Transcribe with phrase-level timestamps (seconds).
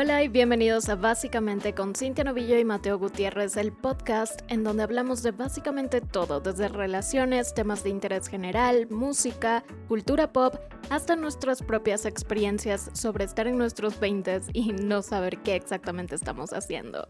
[0.00, 4.84] Hola y bienvenidos a Básicamente con Cintia Novillo y Mateo Gutiérrez, el podcast en donde
[4.84, 10.54] hablamos de básicamente todo, desde relaciones, temas de interés general, música, cultura pop,
[10.88, 16.52] hasta nuestras propias experiencias sobre estar en nuestros 20 y no saber qué exactamente estamos
[16.52, 17.08] haciendo.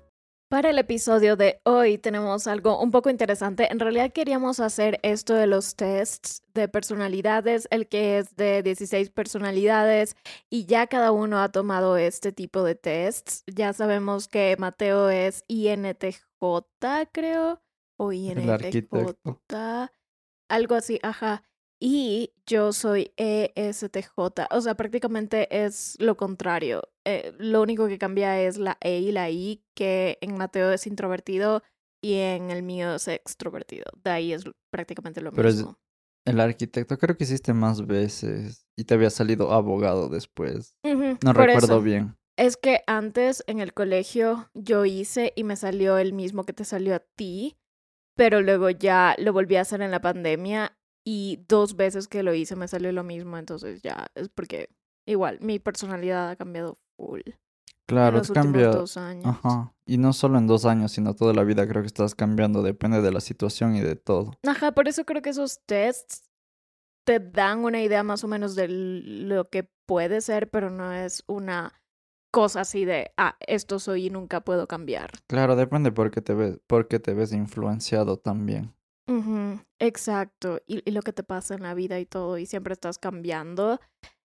[0.49, 3.71] Para el episodio de hoy tenemos algo un poco interesante.
[3.71, 9.11] En realidad queríamos hacer esto de los tests de personalidades, el que es de 16
[9.11, 10.17] personalidades
[10.49, 13.45] y ya cada uno ha tomado este tipo de tests.
[13.47, 16.23] Ya sabemos que Mateo es INTJ,
[17.13, 17.61] creo,
[17.99, 18.89] o INTJ.
[20.49, 21.43] Algo así, ajá
[21.81, 24.49] y yo soy ESTJ.
[24.51, 26.83] O sea, prácticamente es lo contrario.
[27.11, 30.87] Eh, lo único que cambia es la E y la I, que en Mateo es
[30.87, 31.63] introvertido
[32.03, 33.87] y en el mío es extrovertido.
[34.05, 35.79] De ahí es prácticamente lo Pero mismo.
[36.27, 40.77] el arquitecto creo que hiciste más veces y te había salido abogado después.
[40.85, 41.81] No recuerdo eso.
[41.81, 42.19] bien.
[42.37, 46.67] Es que antes en el colegio yo hice y me salió el mismo que te
[46.67, 47.57] salió a ti,
[48.17, 52.35] pero luego ya lo volví a hacer en la pandemia y dos veces que lo
[52.35, 54.69] hice me salió lo mismo, entonces ya es porque
[55.07, 57.21] igual mi personalidad ha cambiado full
[57.87, 58.71] Claro, los te últimos cambia.
[58.71, 59.25] dos años.
[59.25, 59.73] Ajá.
[59.87, 62.63] Y no solo en dos años, sino toda la vida creo que estás cambiando.
[62.63, 64.33] Depende de la situación y de todo.
[64.47, 66.29] Ajá, por eso creo que esos tests
[67.07, 71.25] te dan una idea más o menos de lo que puede ser, pero no es
[71.27, 71.81] una
[72.31, 75.11] cosa así de, ah, esto soy y nunca puedo cambiar.
[75.27, 78.75] Claro, depende porque te ves, porque te ves influenciado también.
[79.09, 82.75] Ujú, exacto, y, y lo que te pasa en la vida y todo, y siempre
[82.75, 83.81] estás cambiando.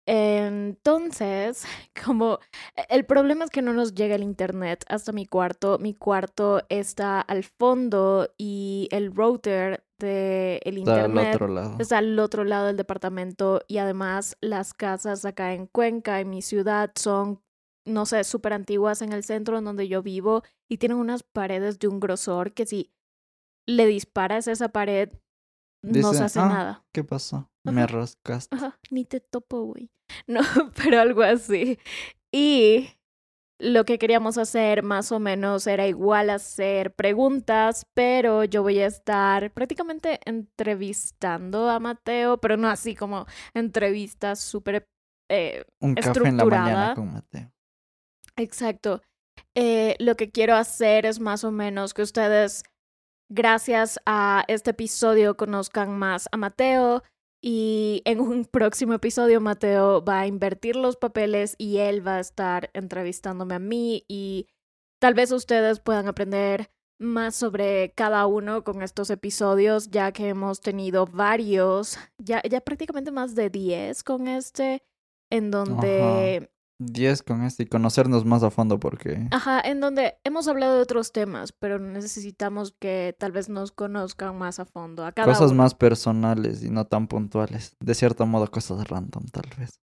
[0.07, 1.65] Entonces,
[2.05, 2.39] como
[2.77, 5.79] e- el problema es que no nos llega el internet hasta mi cuarto.
[5.79, 11.77] Mi cuarto está al fondo y el router del el Está al internet otro lado.
[11.79, 16.43] está al otro lado del departamento y además las casas acá en Cuenca, en mi
[16.43, 17.41] ciudad, son,
[17.87, 21.79] no sé, súper antiguas en el centro en donde yo vivo y tienen unas paredes
[21.79, 22.93] de un grosor que si
[23.67, 25.11] le disparas a esa pared
[25.83, 26.85] no se hace "Ah, nada.
[26.93, 27.51] ¿Qué pasó?
[27.65, 28.55] Me rascaste.
[28.57, 29.91] Ajá, ni te topo, güey.
[30.27, 30.41] No,
[30.77, 31.79] pero algo así.
[32.33, 32.89] Y
[33.61, 38.87] lo que queríamos hacer más o menos era igual hacer preguntas, pero yo voy a
[38.87, 44.87] estar prácticamente entrevistando a Mateo, pero no así como entrevistas súper...
[45.31, 46.95] eh, Un café en la mañana estructurada.
[46.95, 47.53] con Mateo.
[48.37, 49.03] Exacto.
[49.55, 52.65] Eh, lo que quiero hacer es más o menos que ustedes,
[53.33, 57.03] gracias a este episodio, conozcan más a Mateo
[57.41, 62.21] y en un próximo episodio Mateo va a invertir los papeles y él va a
[62.21, 64.49] estar entrevistándome a mí y
[65.01, 70.61] tal vez ustedes puedan aprender más sobre cada uno con estos episodios, ya que hemos
[70.61, 74.85] tenido varios, ya, ya prácticamente más de 10 con este,
[75.31, 76.51] en donde...
[76.87, 80.83] 10 con este y conocernos más a fondo porque Ajá, en donde hemos hablado de
[80.83, 85.05] otros temas, pero necesitamos que tal vez nos conozcan más a fondo.
[85.05, 85.63] A cada cosas uno.
[85.63, 87.77] más personales y no tan puntuales.
[87.81, 89.81] De cierto modo, cosas random tal vez.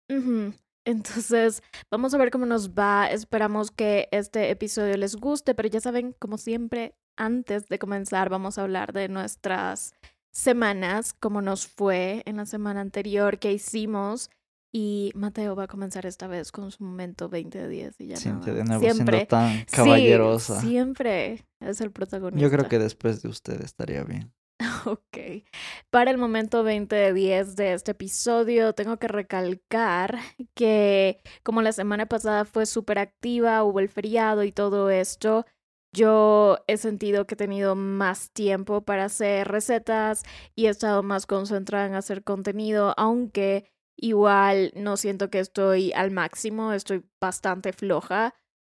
[0.86, 3.10] Entonces, vamos a ver cómo nos va.
[3.10, 8.56] Esperamos que este episodio les guste, pero ya saben, como siempre, antes de comenzar, vamos
[8.56, 9.94] a hablar de nuestras
[10.30, 14.30] semanas, cómo nos fue en la semana anterior, qué hicimos.
[14.78, 18.16] Y Mateo va a comenzar esta vez con su momento 20 de 10 y ya
[18.30, 18.52] nada.
[18.52, 19.16] de nuevo siempre.
[19.16, 20.60] siendo tan Sí, caballerosa.
[20.60, 22.42] siempre es el protagonista.
[22.46, 24.34] Yo creo que después de usted estaría bien.
[24.84, 25.44] Ok.
[25.90, 30.18] Para el momento 20 de 10 de este episodio, tengo que recalcar
[30.54, 35.46] que como la semana pasada fue súper activa, hubo el feriado y todo esto,
[35.94, 40.22] yo he sentido que he tenido más tiempo para hacer recetas
[40.54, 46.10] y he estado más concentrada en hacer contenido, aunque igual no siento que estoy al
[46.10, 48.34] máximo, estoy bastante floja,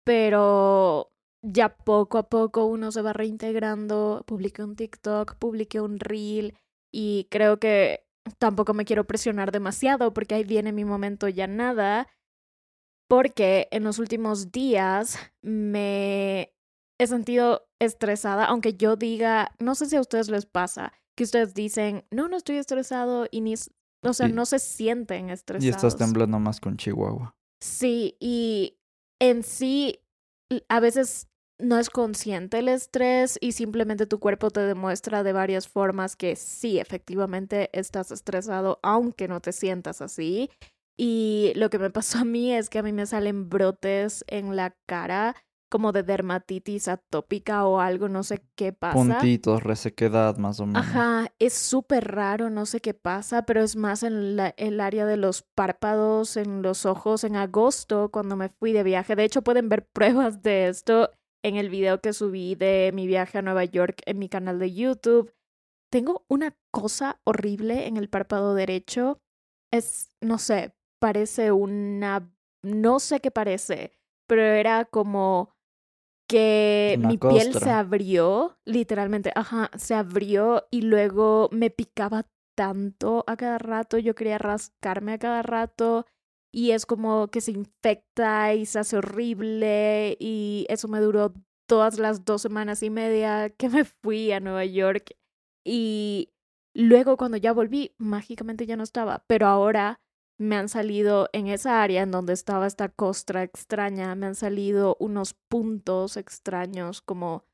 [0.04, 1.12] pero
[1.42, 6.54] ya poco a poco uno se va reintegrando, publiqué un TikTok, publiqué un reel
[6.92, 8.06] y creo que
[8.38, 12.08] tampoco me quiero presionar demasiado porque ahí viene mi momento ya nada,
[13.08, 16.52] porque en los últimos días me
[16.98, 21.54] he sentido estresada, aunque yo diga, no sé si a ustedes les pasa, que ustedes
[21.54, 23.54] dicen, no, no estoy estresado y ni,
[24.02, 25.64] o sea, Y- no se sienten estresados.
[25.64, 27.34] Y estás temblando más con Chihuahua.
[27.60, 28.78] Sí, y
[29.20, 30.00] en sí,
[30.68, 31.28] a veces
[31.58, 36.36] no es consciente el estrés y simplemente tu cuerpo te demuestra de varias formas que
[36.36, 40.50] sí, efectivamente estás estresado, aunque no te sientas así.
[40.98, 44.54] Y lo que me pasó a mí es que a mí me salen brotes en
[44.56, 45.34] la cara
[45.68, 48.94] como de dermatitis atópica o algo, no sé qué pasa.
[48.94, 50.82] Puntitos, resequedad más o menos.
[50.82, 55.06] Ajá, es súper raro, no sé qué pasa, pero es más en la- el área
[55.06, 59.16] de los párpados, en los ojos, en agosto, cuando me fui de viaje.
[59.16, 61.10] De hecho, pueden ver pruebas de esto
[61.42, 64.72] en el video que subí de mi viaje a Nueva York en mi canal de
[64.72, 65.32] YouTube.
[65.90, 69.20] Tengo una cosa horrible en el párpado derecho.
[69.72, 72.30] Es, no sé, parece una...
[72.62, 73.92] No sé qué parece,
[74.26, 75.54] pero era como
[76.28, 82.26] que Una mi piel se abrió, literalmente, ajá, se abrió y luego me picaba
[82.56, 86.06] tanto a cada rato, yo quería rascarme a cada rato
[86.52, 91.34] y es como que se infecta y se hace horrible y eso me duró
[91.68, 95.16] todas las dos semanas y media que me fui a Nueva York
[95.64, 96.30] y
[96.74, 100.00] luego cuando ya volví, mágicamente ya no estaba, pero ahora
[100.38, 104.96] me han salido en esa área en donde estaba esta costra extraña, me han salido
[105.00, 107.44] unos puntos extraños como,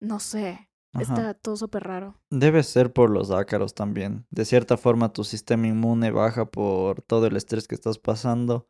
[0.00, 1.02] no sé, Ajá.
[1.02, 2.20] está todo súper raro.
[2.30, 4.26] Debe ser por los ácaros también.
[4.30, 8.68] De cierta forma tu sistema inmune baja por todo el estrés que estás pasando.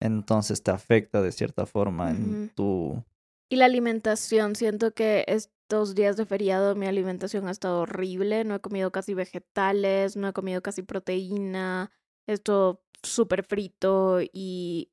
[0.00, 3.04] Entonces te afecta de cierta forma en tu...
[3.50, 8.54] Y la alimentación, siento que estos días de feriado mi alimentación ha estado horrible, no
[8.54, 11.90] he comido casi vegetales, no he comido casi proteína,
[12.28, 14.90] esto súper frito y,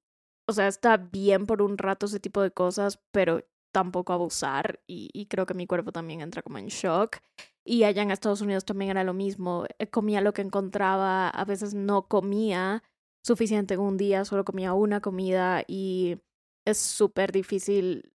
[0.48, 5.26] o sea, está bien por un rato ese tipo de cosas, pero tampoco abusar y,
[5.28, 7.18] creo que mi cuerpo también entra como en shock.
[7.66, 11.46] Y allá en Estados Unidos también era lo mismo, eh, comía lo que encontraba, a
[11.46, 12.84] veces no comía
[13.24, 16.20] suficiente en un día, solo comía una comida y
[16.64, 18.14] es súper difícil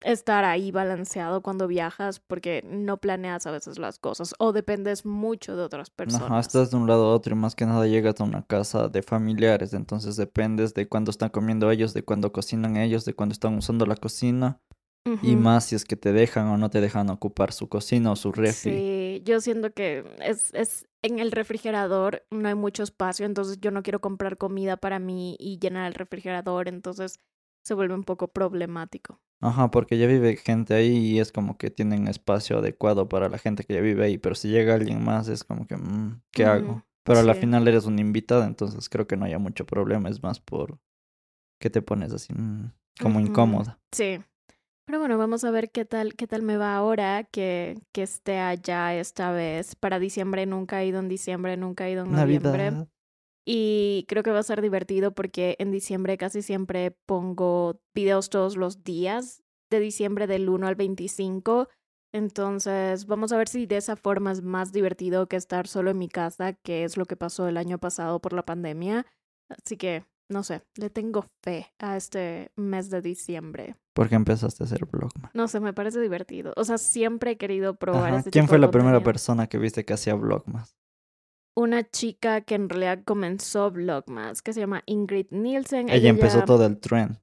[0.00, 5.56] estar ahí balanceado cuando viajas porque no planeas a veces las cosas o dependes mucho
[5.56, 6.30] de otras personas.
[6.30, 8.88] Ajá, estás de un lado a otro y más que nada llegas a una casa
[8.88, 9.72] de familiares.
[9.74, 13.86] Entonces dependes de cuándo están comiendo ellos, de cuándo cocinan ellos, de cuándo están usando
[13.86, 14.60] la cocina.
[15.22, 18.16] Y más si es que te dejan o no te dejan ocupar su cocina o
[18.16, 18.72] su refri.
[18.72, 23.70] Sí, yo siento que es, es en el refrigerador no hay mucho espacio, entonces yo
[23.70, 27.20] no quiero comprar comida para mí y llenar el refrigerador, entonces
[27.68, 29.20] se vuelve un poco problemático.
[29.40, 33.38] Ajá, porque ya vive gente ahí y es como que tienen espacio adecuado para la
[33.38, 36.44] gente que ya vive ahí, pero si llega alguien más es como que, mm, ¿qué
[36.44, 36.82] hago?
[37.04, 37.40] Pero a la sí.
[37.40, 40.78] final eres un invitado, entonces creo que no haya mucho problema, es más por
[41.60, 43.78] que te pones así, mm, como incómoda.
[43.92, 44.18] Sí.
[44.86, 48.38] Pero bueno, vamos a ver qué tal, qué tal me va ahora que, que esté
[48.38, 49.74] allá esta vez.
[49.76, 52.70] Para diciembre nunca he ido en diciembre, nunca he ido en noviembre.
[52.70, 52.88] Navidad.
[53.50, 58.58] Y creo que va a ser divertido porque en diciembre casi siempre pongo videos todos
[58.58, 61.66] los días de diciembre del 1 al 25.
[62.12, 65.96] Entonces, vamos a ver si de esa forma es más divertido que estar solo en
[65.96, 69.06] mi casa, que es lo que pasó el año pasado por la pandemia.
[69.48, 73.76] Así que, no sé, le tengo fe a este mes de diciembre.
[73.94, 75.34] Porque empezaste a hacer Vlogmas.
[75.34, 76.52] No sé, me parece divertido.
[76.56, 79.56] O sea, siempre he querido probar ese ¿Quién tipo fue de la primera persona que
[79.56, 80.76] viste que hacía Vlogmas?
[81.58, 85.88] Una chica que en realidad comenzó Vlogmas, que se llama Ingrid Nielsen.
[85.88, 87.18] Ella empezó ya- todo el trend.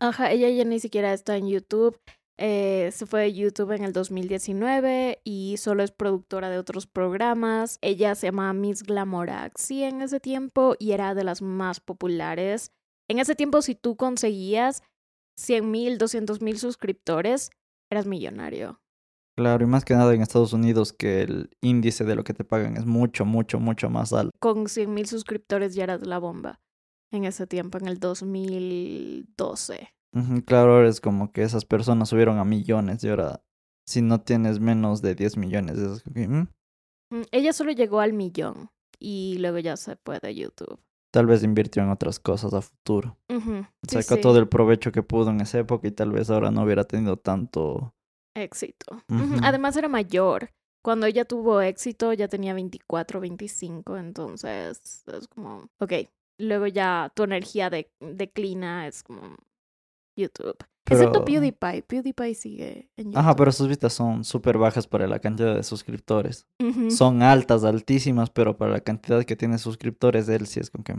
[0.00, 1.98] Ajá, ella ya ni siquiera está en YouTube.
[2.38, 7.78] Eh, se fue de YouTube en el 2019 y solo es productora de otros programas.
[7.82, 12.70] Ella se llama Miss Glamoraxi en ese tiempo y era de las más populares.
[13.10, 14.82] En ese tiempo, si tú conseguías
[15.36, 17.50] 100 mil, 200 mil suscriptores,
[17.90, 18.79] eras millonario.
[19.40, 22.44] Claro, y más que nada en Estados Unidos que el índice de lo que te
[22.44, 24.32] pagan es mucho, mucho, mucho más alto.
[24.38, 26.60] Con 100 mil suscriptores ya eras la bomba
[27.10, 29.88] en ese tiempo, en el 2012.
[30.12, 33.42] Ujú, Claro, ahora es como que esas personas subieron a millones y ahora
[33.86, 36.48] si no tienes menos de 10 millones, es que, mm,
[37.12, 38.70] Mm, Ella solo llegó al millón
[39.00, 40.78] y luego ya se fue de YouTube.
[41.12, 43.16] tal vez invirtió en otras cosas a futuro.
[43.28, 46.50] Sí, Sacó sí, todo el provecho que pudo en esa época y tal vez ahora
[46.52, 47.94] no hubiera tenido tanto...
[48.40, 49.02] éxito.
[49.42, 50.50] Además era mayor.
[50.82, 55.92] Cuando ella tuvo éxito ya tenía 24, 25, entonces es como, ok,
[56.38, 59.36] luego ya tu energía de, declina, es como
[60.16, 60.56] YouTube.
[60.88, 63.18] Excepto PewDiePie, PewDiePie sigue en YouTube.
[63.18, 66.46] Ajá, pero sus vistas son súper bajas para la cantidad de suscriptores.
[66.88, 70.94] Son altas, altísimas, pero para la cantidad que tiene suscriptores, él sí es como que...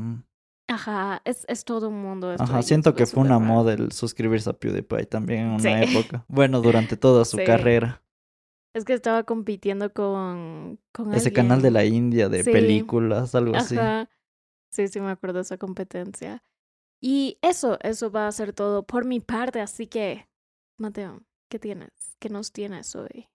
[0.72, 2.32] Ajá, es, es todo un mundo.
[2.32, 3.46] esto Ajá, siento que fue una raro.
[3.46, 5.90] moda el suscribirse a PewDiePie también en una Sí.
[5.90, 6.26] época.
[6.28, 7.44] Bueno, durante toda su Sí.
[7.44, 8.02] carrera.
[8.74, 12.52] Es que estaba compitiendo con, con Ese canal de la India de Sí.
[12.52, 13.78] películas, algo así.
[13.78, 14.10] Ajá.
[14.72, 16.42] Sí, sí, me acuerdo de esa competencia.
[17.02, 19.60] Y eso, eso va a ser todo por mi parte.
[19.60, 20.30] Así que,
[20.80, 21.90] Mateo, ¿qué tienes?
[22.20, 23.28] ¿Qué nos tienes hoy?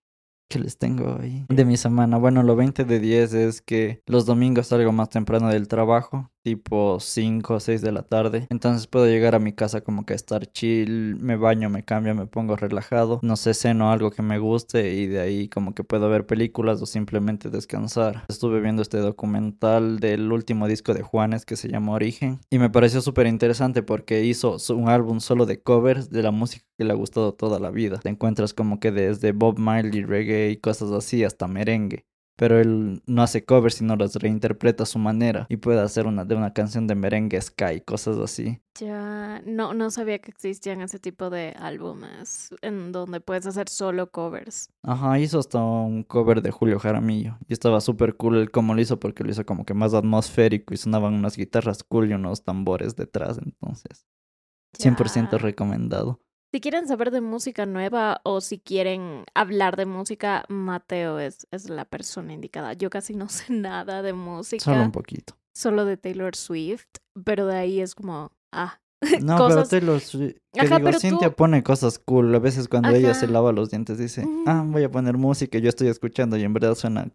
[0.48, 2.18] que les tengo ahí de mi semana.
[2.18, 7.00] Bueno, lo 20 de 10 es que los domingos salgo más temprano del trabajo tipo
[7.00, 8.46] 5 o 6 de la tarde.
[8.50, 12.28] Entonces puedo llegar a mi casa como que estar chill, me baño, me cambio, me
[12.28, 16.08] pongo relajado, no sé, ceno algo que me guste y de ahí como que puedo
[16.08, 18.22] ver películas o simplemente descansar.
[18.28, 22.70] Estuve viendo este documental del último disco de Juanes que se llama Origen y me
[22.70, 26.92] pareció súper interesante porque hizo un álbum solo de covers de la música que le
[26.92, 27.98] ha gustado toda la vida.
[27.98, 32.06] Te encuentras como que desde Bob Marley, reggae y cosas así hasta merengue
[32.36, 36.24] pero él no hace covers sino las reinterpreta a su manera y puede hacer una
[36.24, 38.60] de una canción de merengue sky, cosas así.
[38.78, 44.10] Ya, no, no sabía que existían ese tipo de álbumes en donde puedes hacer solo
[44.10, 44.68] covers.
[44.82, 48.80] Ajá, hizo hasta un cover de Julio Jaramillo y estaba súper cool el cómo lo
[48.80, 52.44] hizo porque lo hizo como que más atmosférico y sonaban unas guitarras cool y unos
[52.44, 54.06] tambores detrás, entonces
[54.78, 56.20] 100% recomendado.
[56.56, 61.68] Si quieren saber de música nueva o si quieren hablar de música, Mateo es, es
[61.68, 62.72] la persona indicada.
[62.72, 64.64] Yo casi no sé nada de música.
[64.64, 65.36] Solo un poquito.
[65.52, 66.86] Solo de Taylor Swift,
[67.26, 68.80] pero de ahí es como, ah.
[69.20, 70.38] No, pero Taylor Swift.
[70.58, 72.34] Ajá, digo, Cintia pone cosas cool.
[72.34, 75.60] A veces cuando ella se lava los dientes dice, ah, voy a poner música y
[75.60, 77.10] yo estoy escuchando y en verdad suena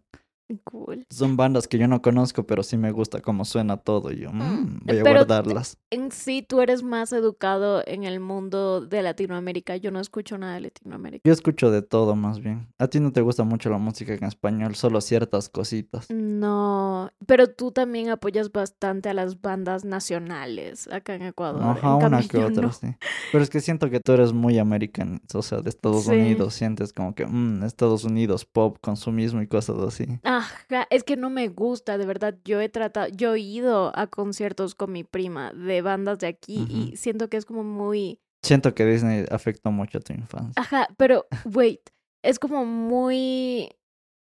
[0.64, 1.06] Cool.
[1.10, 4.12] Son bandas que yo no conozco, pero sí me gusta cómo suena todo.
[4.12, 5.78] Y yo, mm, mm, voy a guardarlas.
[5.90, 9.76] En sí, tú eres más educado en el mundo de Latinoamérica.
[9.76, 11.22] Yo no escucho nada de Latinoamérica.
[11.24, 12.68] Yo escucho de todo, más bien.
[12.78, 16.10] A ti no te gusta mucho la música en español, solo ciertas cositas.
[16.10, 21.62] No, pero tú también apoyas bastante a las bandas nacionales acá en Ecuador.
[21.62, 22.88] Ajá, una que otra, sí.
[23.30, 26.54] Pero es que siento que tú eres muy americano, o sea, de Estados Unidos.
[26.54, 30.06] Sientes como que, mmm, Estados Unidos, pop, consumismo y cosas así.
[30.22, 30.41] Ajá,
[30.90, 32.38] es que no me gusta, de verdad.
[32.44, 36.66] Yo he tratado, yo he ido a conciertos con mi prima de bandas de aquí
[36.68, 38.20] y siento que es como muy...
[38.44, 40.60] Siento que Disney afectó mucho a tu infancia.
[40.60, 41.80] Ajá, pero wait,
[42.22, 43.70] es como muy...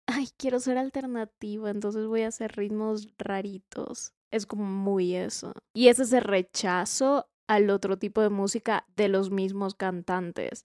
[0.06, 4.12] Ay, quiero ser alternativa, entonces voy a hacer ritmos raritos.
[4.32, 5.52] Es como muy eso.
[5.74, 10.64] Y es ese rechazo al otro tipo de música de los mismos cantantes.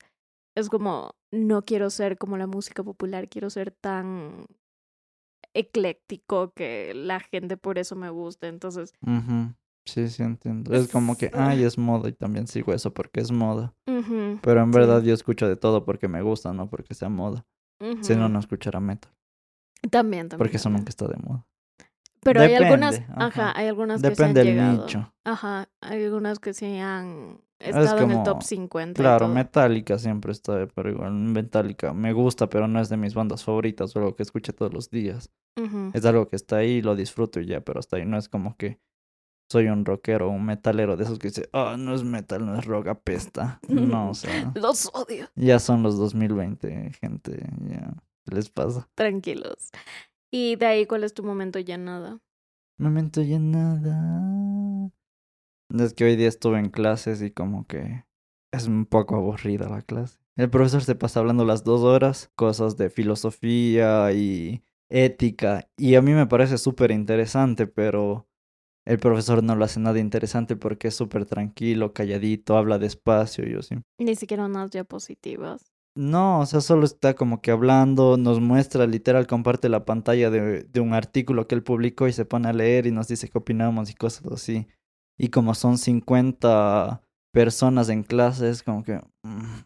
[0.55, 4.47] Es como, no quiero ser como la música popular, quiero ser tan
[5.57, 8.47] ecléctico que la gente por eso me gusta.
[8.47, 8.93] Entonces.
[9.85, 10.73] Sí, sí, entiendo.
[10.73, 13.73] Es como que, ay, es moda y también sigo eso porque es moda.
[13.85, 17.45] Pero en verdad yo escucho de todo porque me gusta, no porque sea moda.
[18.01, 19.11] Si no, no escuchará metal.
[19.91, 20.37] También, también.
[20.39, 21.45] Porque eso nunca está de moda.
[22.21, 23.53] Pero hay algunas, ajá.
[23.55, 24.85] hay algunas que Depende se han del llegado.
[24.85, 25.13] nicho.
[25.23, 29.01] Ajá, hay algunas que se han estado en el top 50.
[29.01, 33.43] Claro, Metallica siempre está, pero igual Metallica me gusta, pero no es de mis bandas
[33.43, 35.31] favoritas o algo que escuche todos los días.
[35.93, 38.55] Es algo que está ahí, lo disfruto y ya, pero hasta ahí no es como
[38.57, 38.79] que
[39.49, 42.65] soy un rockero, un metalero de esos que dice, ah, no es metal, no es
[42.65, 43.59] rock, apesta.
[43.69, 44.51] No, o sea.
[44.55, 45.29] los odio.
[45.35, 47.93] Ya son los 2020, gente, ya.
[48.25, 48.89] ¿Qué les pasa?
[48.93, 49.71] Tranquilos.
[50.29, 52.19] Y de ahí, ¿cuál es tu momento ya nada?
[52.77, 54.91] Momento ya nada.
[55.69, 58.05] Es que hoy día estuve en clases y como que
[58.53, 60.19] es un poco aburrida la clase.
[60.37, 66.01] El profesor se pasa hablando las dos horas, cosas de filosofía y ética, y a
[66.01, 68.27] mí me parece súper interesante, pero
[68.85, 73.51] el profesor no lo hace nada interesante porque es súper tranquilo, calladito, habla despacio y
[73.51, 73.75] yo sí.
[73.99, 75.73] Ni siquiera unas diapositivas.
[75.95, 80.63] No, o sea, solo está como que hablando, nos muestra, literal, comparte la pantalla de,
[80.63, 83.37] de un artículo que él publicó y se pone a leer y nos dice qué
[83.39, 84.67] opinamos y cosas así
[85.17, 89.61] y como son 50 personas en clase, es como que mm,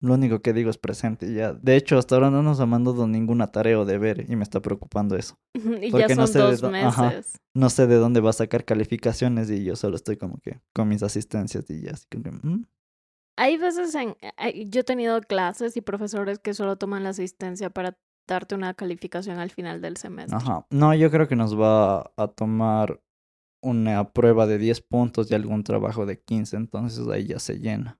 [0.00, 1.52] lo único que digo es presente ya.
[1.52, 4.60] De hecho, hasta ahora no nos ha mandado ninguna tarea o deber y me está
[4.60, 5.38] preocupando eso.
[5.54, 7.40] y ya son no sé dos meses.
[7.54, 10.88] no sé de dónde va a sacar calificaciones y yo solo estoy como que con
[10.88, 11.92] mis asistencias y ya.
[11.92, 12.66] Así que, mm.
[13.38, 14.16] Hay veces en...
[14.70, 19.38] Yo he tenido clases y profesores que solo toman la asistencia para darte una calificación
[19.38, 20.36] al final del semestre.
[20.36, 20.66] Ajá.
[20.70, 23.00] No, yo creo que nos va a tomar
[23.66, 27.98] una prueba de 10 puntos y algún trabajo de 15, entonces ahí ya se llena.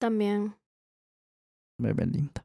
[0.00, 0.56] También.
[1.78, 2.44] Bebe linda.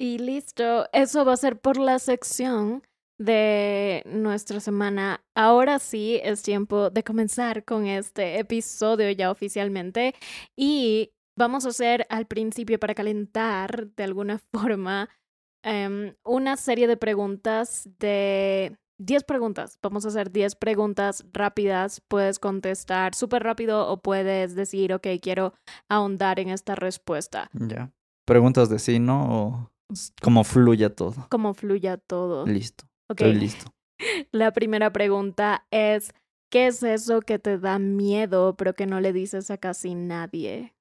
[0.00, 2.82] Y listo, eso va a ser por la sección
[3.18, 5.24] de nuestra semana.
[5.34, 10.14] Ahora sí es tiempo de comenzar con este episodio ya oficialmente
[10.56, 15.08] y vamos a hacer al principio para calentar de alguna forma
[15.64, 19.78] em, una serie de preguntas de 10 preguntas.
[19.82, 22.00] Vamos a hacer 10 preguntas rápidas.
[22.08, 25.54] Puedes contestar súper rápido o puedes decir, ok, quiero
[25.88, 27.50] ahondar en esta respuesta.
[27.52, 27.92] Ya.
[28.26, 29.22] Preguntas de sí, ¿no?
[29.30, 29.70] O
[30.20, 31.26] como fluya todo.
[31.30, 32.46] Como fluya todo.
[32.46, 32.84] Listo.
[33.08, 33.22] Ok.
[33.22, 33.72] Estoy listo.
[34.32, 36.12] La primera pregunta es,
[36.50, 40.74] ¿qué es eso que te da miedo pero que no le dices a casi nadie?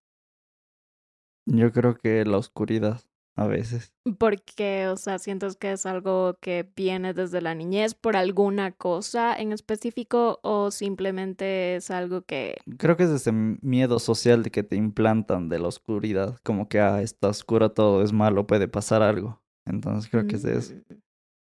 [1.46, 3.02] Yo creo que la oscuridad.
[3.38, 3.94] A veces.
[4.18, 9.36] Porque, o sea, sientes que es algo que viene desde la niñez por alguna cosa
[9.38, 12.58] en específico o simplemente es algo que...
[12.78, 16.80] Creo que es ese miedo social de que te implantan de la oscuridad, como que,
[16.80, 19.40] ah, está oscuro, todo es malo, puede pasar algo.
[19.66, 20.74] Entonces creo que es eso.
[20.74, 20.96] Mm,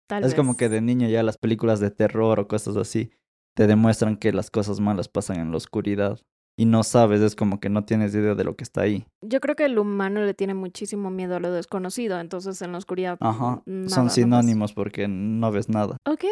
[0.08, 3.12] Tal es como que de niño ya las películas de terror o cosas así
[3.56, 6.20] te demuestran que las cosas malas pasan en la oscuridad.
[6.60, 9.06] Y no sabes, es como que no tienes idea de lo que está ahí.
[9.22, 12.80] Yo creo que el humano le tiene muchísimo miedo a lo desconocido, entonces en la
[12.80, 13.18] oscuridad...
[13.22, 13.62] Ajá.
[13.68, 15.98] mm, nada, Son no sinónimos porque no ves nada.
[16.06, 16.24] Ok.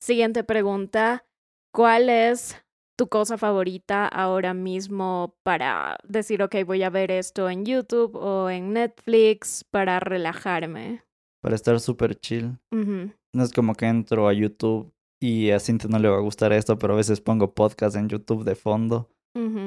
[0.00, 1.26] Siguiente pregunta.
[1.70, 2.56] ¿Cuál es
[2.96, 8.48] tu cosa favorita ahora mismo para decir, ok, voy a ver esto en YouTube o
[8.48, 11.02] en Netflix para relajarme?
[11.42, 12.58] Para estar súper chill.
[12.70, 16.52] No es como que entro a YouTube y a Cintia no le va a gustar
[16.54, 19.10] esto, pero a veces pongo podcast en YouTube de fondo.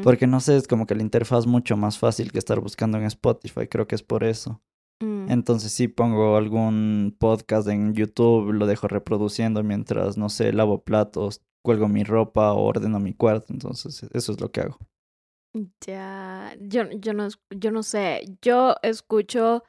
[0.03, 3.03] Porque no sé, es como que la interfaz mucho más fácil que estar buscando en
[3.03, 3.67] Spotify.
[3.67, 4.61] Creo que es por eso.
[5.01, 5.29] Mm.
[5.29, 11.41] Entonces sí pongo algún podcast en YouTube, lo dejo reproduciendo mientras, no sé, lavo platos,
[11.65, 13.51] cuelgo mi ropa o ordeno mi cuarto.
[13.51, 14.77] Entonces eso es lo que hago.
[15.85, 19.63] Ya, yo, yo no, yo no sé, yo escucho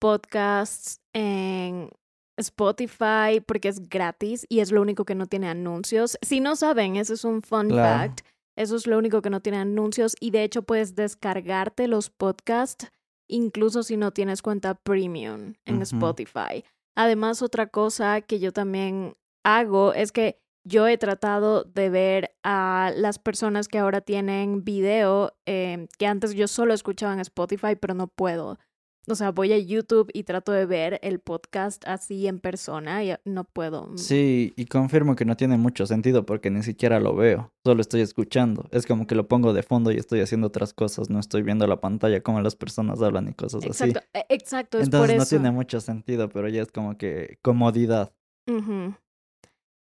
[0.00, 1.90] podcasts en
[2.38, 6.18] Spotify porque es gratis y es lo único que no tiene anuncios.
[6.22, 8.08] Si no saben, ese es un fun Claro.
[8.10, 8.26] fact.
[8.56, 12.88] Eso es lo único que no tiene anuncios y de hecho puedes descargarte los podcasts
[13.26, 15.82] incluso si no tienes cuenta premium en.
[15.82, 16.64] Spotify.
[16.94, 22.92] Además, otra cosa que yo también hago es que yo he tratado de ver a
[22.96, 27.94] las personas que ahora tienen video, eh, que antes yo solo escuchaba en Spotify, pero
[27.94, 28.58] no puedo.
[29.06, 33.14] O sea, voy a YouTube y trato de ver el podcast así en persona y
[33.24, 33.96] no puedo.
[33.98, 38.00] Sí, y confirmo que no tiene mucho sentido porque ni siquiera lo veo, solo estoy
[38.00, 38.66] escuchando.
[38.70, 41.66] Es como que lo pongo de fondo y estoy haciendo otras cosas, no estoy viendo
[41.66, 43.84] la pantalla como las personas hablan y cosas así.
[43.84, 47.38] Exacto, e- exacto, es por Entonces no tiene mucho sentido, pero ya es como que
[47.42, 48.12] comodidad.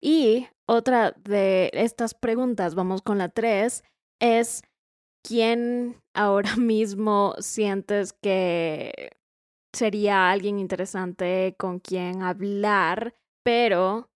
[0.00, 3.82] Y otra de estas preguntas, vamos con la tres,
[4.20, 4.62] es
[5.22, 9.10] ¿quién ahora mismo sientes que
[9.72, 14.10] sería alguien interesante con quien hablar, pero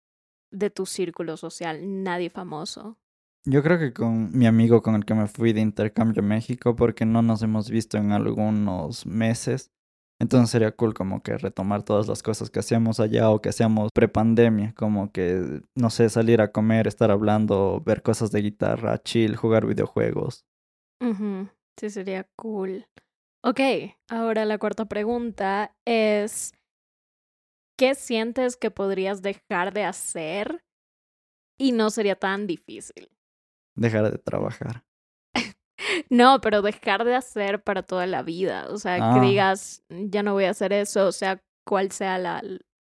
[0.52, 2.98] de tu círculo social, nadie famoso?
[3.46, 7.06] Yo creo que con mi amigo con el que me fui de intercambio México, porque
[7.06, 9.72] no nos hemos visto en algunos meses.
[10.22, 13.90] Entonces sería cool como que retomar todas las cosas que hacíamos allá o que hacíamos
[13.94, 19.38] prepandemia, como que, no sé, salir a comer, estar hablando, ver cosas de guitarra, chill,
[19.38, 20.46] jugar videojuegos.
[21.02, 22.86] Ujú, Sí, sería cool.
[23.42, 23.60] Ok,
[24.10, 26.54] ahora la cuarta pregunta es,
[27.78, 30.66] ¿qué sientes que podrías dejar de hacer
[31.58, 33.10] y no sería tan difícil?
[33.76, 34.84] Dejar de trabajar.
[36.10, 38.68] No, pero dejar de hacer para toda la vida.
[38.70, 39.14] O sea, Ah.
[39.16, 42.44] que digas, ya no voy a hacer eso, o sea, cuál sea la,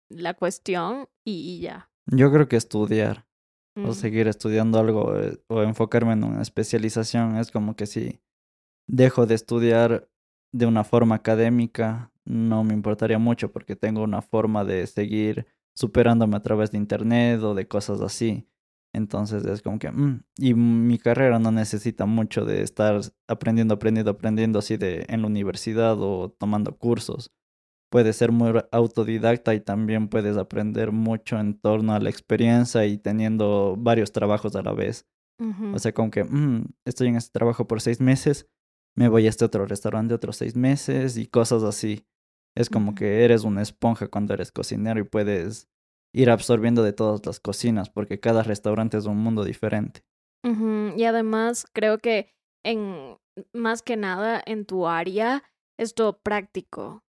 [0.09, 1.89] la cuestión y, y ya.
[2.07, 3.24] Yo creo que estudiar
[3.75, 8.21] o seguir estudiando algo eh, o enfocarme en una especialización es como que si
[8.87, 10.09] dejo de estudiar
[10.53, 16.37] de una forma académica, no me importaría mucho porque tengo una forma de seguir superándome
[16.37, 18.47] a través de internet o de cosas así.
[18.93, 24.11] Entonces es como que, mm, y mi carrera no necesita mucho de estar aprendiendo, aprendiendo,
[24.11, 27.33] aprendiendo así de en la universidad o tomando cursos.
[27.95, 32.97] Puedes ser muy autodidacta y también puedes aprender mucho en torno a la experiencia y
[32.97, 35.07] teniendo varios trabajos a la vez.
[35.73, 38.49] O sea, como que mm, estoy en este trabajo por seis meses,
[38.97, 42.05] me voy a este otro restaurante otros seis meses y cosas así.
[42.53, 45.69] Es como que eres una esponja cuando eres cocinero y puedes
[46.13, 50.01] ir absorbiendo de todas las cocinas porque cada restaurante es un mundo diferente.
[50.43, 53.15] Y además creo que en
[53.53, 55.43] más que nada en tu área
[55.79, 57.04] es todo práctico.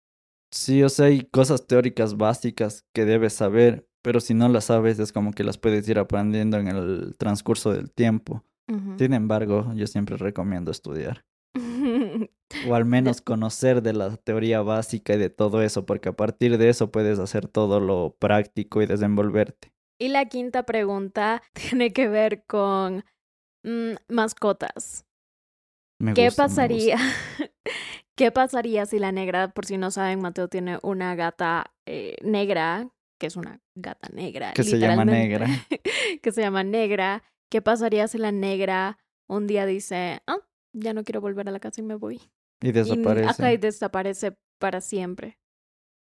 [0.56, 5.00] Sí, o sea, hay cosas teóricas básicas que debes saber, pero si no las sabes
[5.00, 8.44] es como que las puedes ir aprendiendo en el transcurso del tiempo.
[8.98, 11.26] Sin embargo, yo siempre recomiendo estudiar.
[12.70, 16.60] O al menos conocer de la teoría básica y de todo eso, porque a partir
[16.60, 19.74] de eso puedes hacer todo lo práctico y desenvolverte.
[20.00, 23.04] Y la quinta pregunta tiene que ver con
[23.64, 25.06] mm, mascotas.
[26.00, 26.98] Me ¿Qué gusta, pasaría?
[28.16, 32.90] ¿Qué pasaría si la negra, por si no saben, Mateo tiene una gata eh, negra,
[33.20, 35.48] que es una gata negra, Que se llama negra.
[36.22, 37.24] que se llama negra.
[37.50, 38.98] ¿Qué pasaría si la negra
[39.28, 40.38] un día dice, ah,
[40.74, 42.22] ya no quiero volver a la casa y me voy?
[42.62, 43.30] Y Y, desaparece.
[43.30, 45.38] ajá, y desaparece para siempre.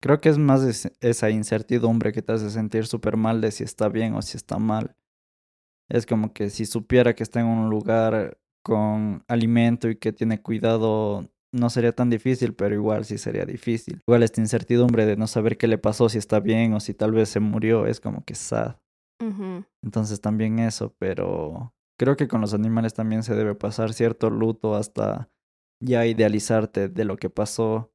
[0.01, 3.65] Creo que es más es- esa incertidumbre que te hace sentir súper mal de si
[3.65, 4.95] está bien o si está mal.
[5.89, 10.43] Es como que si supiera que está en un lugar con alimento y que tiene
[10.43, 14.03] cuidado, no sería tan difícil, pero igual sí sería difícil.
[14.07, 17.13] Igual esta incertidumbre de no saber qué le pasó, si está bien o si tal
[17.13, 18.77] vez se murió, es como que sad.
[19.83, 24.75] Entonces también eso, pero creo que con los animales también se debe pasar cierto luto
[24.75, 25.31] hasta
[25.83, 27.93] ya idealizarte de lo que pasó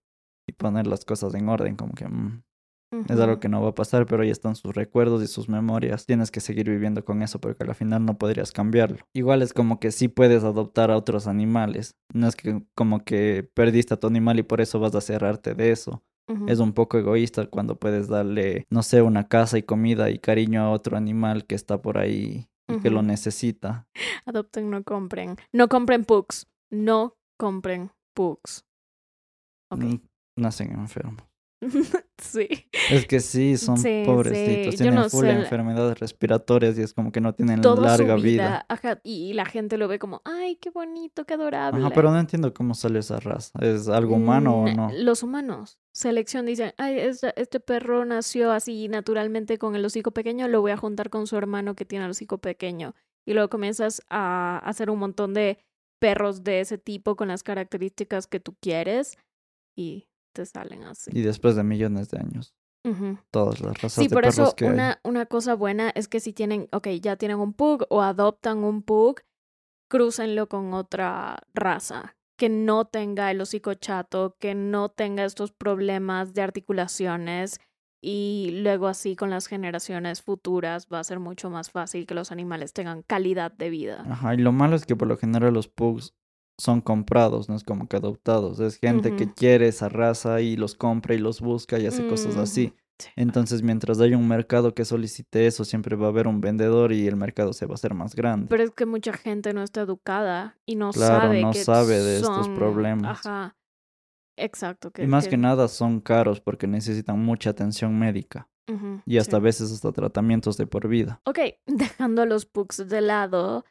[0.47, 2.43] y poner las cosas en orden, como que mm,
[2.91, 6.05] es algo que no va a pasar, pero ahí están sus recuerdos y sus memorias.
[6.05, 8.97] Tienes que seguir viviendo con eso porque al final no podrías cambiarlo.
[9.13, 11.95] Igual es como que sí puedes adoptar a otros animales.
[12.13, 15.55] No es que como que perdiste a tu animal y por eso vas a cerrarte
[15.55, 16.03] de eso.
[16.47, 20.61] Es un poco egoísta cuando puedes darle, no sé, una casa y comida y cariño
[20.61, 23.85] a otro animal que está por ahí y que lo necesita.
[24.25, 25.35] Adopten, no compren.
[25.51, 26.47] No compren pugs.
[26.69, 28.63] No compren pugs.
[30.37, 31.30] Nacen enfermos.
[32.17, 32.47] sí.
[32.89, 34.73] Es que sí, son Sí, pobrecitos.
[34.73, 35.31] sí, Tienen no full sé.
[35.31, 38.23] enfermedades respiratorias y es como que no tienen Toda larga vida.
[38.23, 38.65] vida.
[38.69, 41.79] Ajá, y la gente lo ve como, ay, qué bonito, qué adorable.
[41.81, 43.59] Ajá, pero no entiendo cómo sale esa raza.
[43.61, 44.89] ¿Es algo humano o Mm, no?
[44.93, 45.77] Los humanos.
[45.93, 50.71] Selección dicen, ay, este, este perro nació así naturalmente con el hocico pequeño, lo voy
[50.71, 52.95] a juntar con su hermano que tiene el hocico pequeño.
[53.25, 55.59] Y luego comienzas a hacer un montón de
[55.99, 59.17] perros de ese tipo con las características que tú quieres
[59.77, 61.11] y te salen así.
[61.13, 62.53] Y después de millones de años,
[63.29, 64.71] todas las razas Sí, de por perros eso que hay.
[64.73, 68.63] una, una cosa buena es que si tienen, ok, ya tienen un pug o adoptan
[68.63, 69.21] un pug,
[69.89, 76.33] crúcenlo con otra raza que no tenga el hocico chato, que no tenga estos problemas
[76.33, 77.59] de articulaciones
[78.03, 82.31] y luego así con las generaciones futuras va a ser mucho más fácil que los
[82.31, 84.03] animales tengan calidad de vida.
[84.09, 86.15] Ajá, y lo malo es que por lo general los pugs
[86.57, 88.59] son comprados, no es como que adoptados.
[88.59, 92.37] Es gente que quiere esa raza y los compra y los busca y hace cosas
[92.37, 92.67] así.
[92.67, 92.75] Ujú.
[92.99, 93.09] Sí.
[93.15, 97.07] Entonces, mientras haya un mercado que solicite eso, siempre va a haber un vendedor y
[97.07, 98.45] el mercado se va a hacer más grande.
[98.47, 101.97] Pero es que mucha gente no está educada y no Claro, sabe no que sabe
[101.99, 103.25] de estos son- problemas.
[103.25, 103.57] Ajá.
[104.37, 104.91] Exacto.
[104.91, 108.47] Que, Y más que- que nada son caros porque necesitan mucha atención médica
[109.05, 111.21] y hasta a veces hasta tratamientos de por vida.
[111.25, 111.39] Ok,
[111.99, 113.65] dejando a los pugs de lado,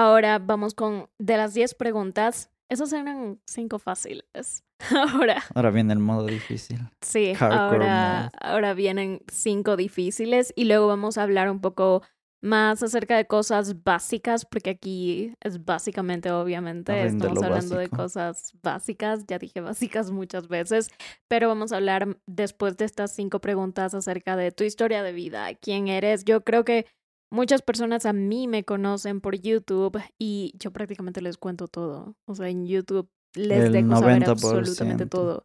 [0.00, 2.50] ahora vamos con de las 10 preguntas.
[2.68, 4.64] Esas eran cinco fáciles.
[5.12, 6.78] Ahora, Ahora viene el modo difícil.
[7.02, 12.02] sí, Hardcore ahora, ahora vienen cinco difíciles y luego vamos a hablar un poco
[12.42, 19.26] más acerca de cosas básicas, porque aquí es básicamente, obviamente, estamos hablando de cosas básicas,
[19.26, 20.88] ya dije básicas muchas veces,
[21.28, 25.52] pero vamos a hablar después de estas cinco preguntas acerca de tu historia de vida,
[25.60, 26.24] quién eres.
[26.24, 26.86] Yo creo que
[27.30, 32.16] muchas personas a mí me conocen por YouTube y yo prácticamente les cuento todo.
[32.26, 35.08] O sea, en YouTube les El dejo saber absolutamente 90%.
[35.08, 35.44] todo.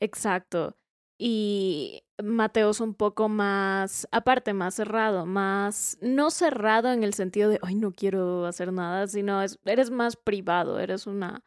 [0.00, 0.76] Exacto.
[1.18, 7.48] Y Mateo es un poco más, aparte, más cerrado, más, no cerrado en el sentido
[7.48, 11.42] de, ay, no quiero hacer nada, sino es, eres más privado, eres una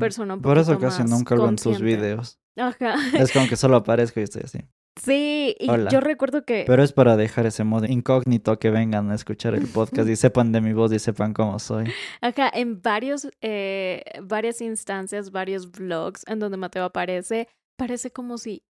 [0.00, 2.40] persona un Por eso casi nunca en tus videos.
[2.56, 2.94] Ajá.
[3.16, 4.58] Es como que solo aparezco y estoy así.
[4.96, 5.90] Sí, y Hola.
[5.90, 9.66] yo recuerdo que, Pero es para dejar ese modo incógnito que vengan a escuchar el
[9.66, 11.92] podcast y sepan de mi voz y sepan cómo soy.
[12.20, 18.62] acá en varios, eh, varias instancias, varios vlogs en donde Mateo aparece, parece como si,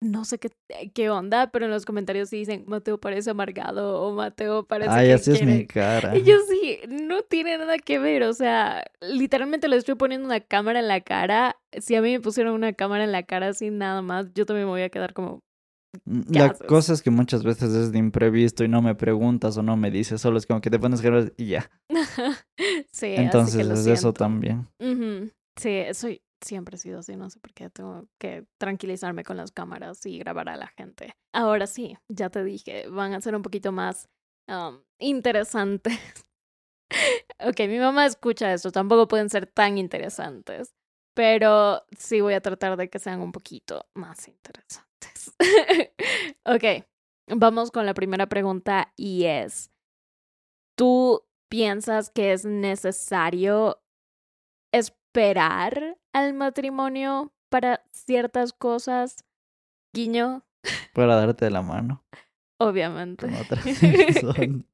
[0.00, 0.50] no sé qué,
[0.94, 5.08] qué onda, pero en los comentarios sí dicen, Mateo parece amargado o Mateo parece Ay,
[5.08, 6.16] que así es mi cara.
[6.16, 10.40] Y yo sí, no tiene nada que ver, o sea, literalmente le estoy poniendo una
[10.40, 11.56] cámara en la cara.
[11.78, 14.66] Si a mí me pusieron una cámara en la cara sin nada más, yo también
[14.66, 15.40] me voy a quedar como,
[16.30, 16.66] ¿qué La haces?
[16.66, 19.90] cosa es que muchas veces es de imprevisto y no me preguntas o no me
[19.90, 21.70] dices, solo es como que te pones grabar y ya.
[22.92, 24.68] sí, así Entonces que lo es eso también.
[25.58, 29.52] Sí, soy, siempre he sido así, no sé por qué tengo que tranquilizarme con las
[29.52, 31.14] cámaras y grabar a la gente.
[31.32, 34.08] Ahora sí, ya te dije, van a ser un poquito más
[34.98, 35.98] interesantes.
[37.40, 40.74] ok, mi mamá escucha esto, tampoco pueden ser tan interesantes,
[41.14, 45.34] pero sí voy a tratar de que sean un poquito más interesantes.
[46.44, 46.86] ok,
[47.28, 49.70] vamos con la primera pregunta y es,
[50.76, 53.82] ¿tú piensas que es necesario
[54.72, 59.24] esperar al matrimonio para ciertas cosas?
[59.92, 60.44] Guiño,
[60.94, 62.04] Para darte la mano
[62.58, 63.26] obviamente.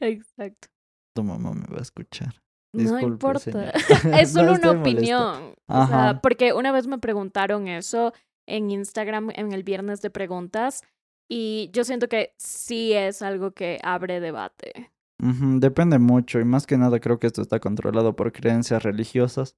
[0.00, 0.68] Exacto.
[1.14, 2.34] Tu mamá me va a escuchar.
[2.72, 3.70] No importa.
[4.20, 5.54] es solo No una opinión.
[5.66, 8.12] O sea, porque una vez me preguntaron eso
[8.46, 10.82] en Instagram en el viernes de preguntas
[11.28, 14.90] y yo siento que sí es algo que abre debate.
[15.18, 19.56] Depende mucho y más que nada creo que esto está controlado por creencias religiosas.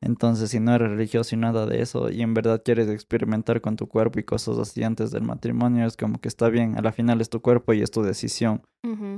[0.00, 3.76] Entonces, si no eres religioso y nada de eso y en verdad quieres experimentar con
[3.76, 6.78] tu cuerpo y cosas así antes del matrimonio, es como que está bien.
[6.78, 8.62] A la final es tu cuerpo y es tu decisión.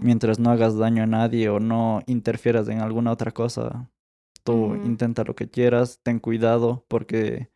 [0.00, 3.90] Mientras no hagas daño a nadie o no interfieras en alguna otra cosa,
[4.44, 4.80] tú Ujú.
[4.84, 7.50] intenta lo que quieras, ten cuidado porque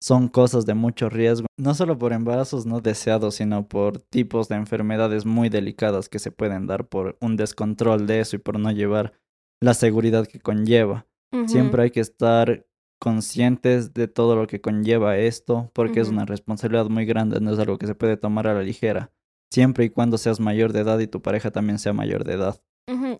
[0.00, 4.56] son cosas de mucho riesgo, no solo por embarazos no deseados, sino por tipos de
[4.56, 8.72] enfermedades muy delicadas que se pueden dar por un descontrol de eso y por no
[8.72, 9.12] llevar
[9.60, 11.06] la seguridad que conlleva.
[11.46, 12.66] Siempre hay que estar
[12.98, 17.58] conscientes de todo lo que conlleva esto, porque es una responsabilidad muy grande, no es
[17.58, 19.10] algo que se puede tomar a la ligera,
[19.50, 22.60] siempre y cuando seas mayor de edad y tu pareja también sea mayor de edad.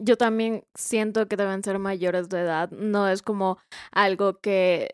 [0.00, 2.70] Yo también siento que deben ser mayores de edad.
[2.70, 3.58] No es como
[3.92, 4.88] algo que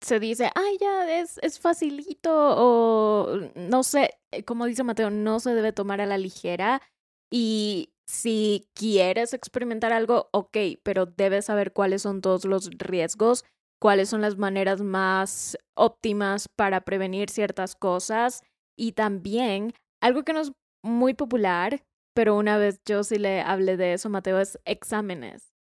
[0.00, 4.10] se dice, ay, ya es, es facilito o no sé,
[4.44, 6.82] como dice Mateo, no se debe tomar a la ligera.
[7.30, 13.42] Y si quieres experimentar algo, ok, pero debes saber cuáles son todos los riesgos,
[13.80, 18.42] cuáles son las maneras más óptimas para prevenir ciertas cosas.
[18.76, 19.72] Y también
[20.02, 24.10] algo que no es muy popular, pero una vez yo sí le hablé de eso,
[24.10, 25.54] Mateo, es exámenes.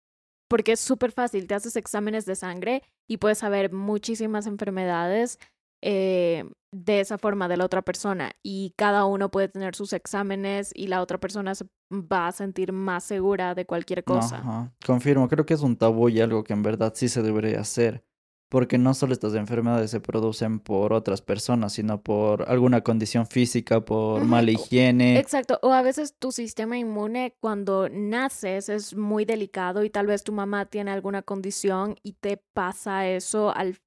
[0.47, 5.37] Porque es súper fácil, te haces exámenes de sangre y puedes saber muchísimas enfermedades
[5.81, 8.31] eh, de esa forma de la otra persona.
[8.43, 12.71] Y cada uno puede tener sus exámenes y la otra persona se va a sentir
[12.71, 14.37] más segura de cualquier cosa.
[14.37, 17.61] Ajá, Confirmo, creo que es un tabú y algo que en verdad sí se debería
[17.61, 18.03] hacer,
[18.49, 23.83] porque no solo estas enfermedades se producen por otras personas, sino por alguna condición física,
[23.83, 25.17] por mala higiene.
[25.17, 30.23] Exacto, o a veces tu sistema inmune cuando naces es muy delicado y tal vez
[30.23, 33.79] tu mamá tiene alguna condición y te pasa eso al,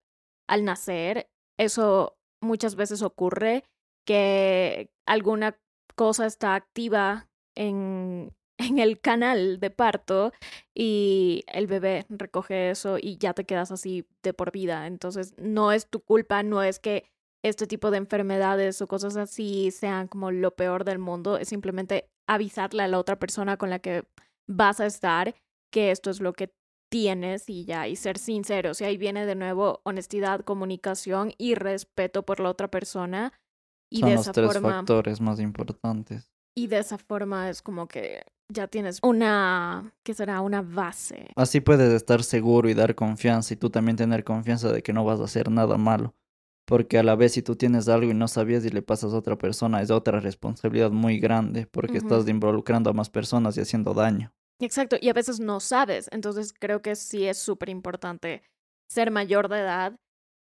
[0.48, 1.28] al nacer.
[1.58, 3.64] Eso muchas veces ocurre
[4.06, 5.58] que alguna
[5.94, 10.32] cosa está activa en, en el canal de parto
[10.74, 14.86] y el bebé recoge eso y ya te quedas así de por vida.
[14.86, 17.04] Entonces no es tu culpa, no es que
[17.44, 22.08] este tipo de enfermedades o cosas así sean como lo peor del mundo, es simplemente
[22.28, 24.04] avisarle a la otra persona con la que
[24.48, 25.34] vas a estar
[25.72, 26.52] que esto es lo que
[26.92, 28.80] tienes y ya, y ser sinceros.
[28.82, 33.32] Y ahí viene de nuevo honestidad, comunicación y respeto por la otra persona.
[33.90, 36.30] Y Son de los esa tres forma, factores más importantes.
[36.54, 40.42] y de esa forma es como que ya tienes una, ¿qué será?
[40.42, 41.28] Una base.
[41.34, 45.02] Así puedes estar seguro y dar confianza y tú también tener confianza de que no
[45.04, 46.14] vas a hacer nada malo.
[46.66, 49.16] Porque a la vez si tú tienes algo y no sabías y le pasas a
[49.16, 53.94] otra persona es otra responsabilidad muy grande porque estás involucrando a más personas y haciendo
[53.94, 54.32] daño.
[54.62, 58.42] Exacto, y a veces no sabes, entonces creo que sí es súper importante
[58.88, 59.96] ser mayor de edad,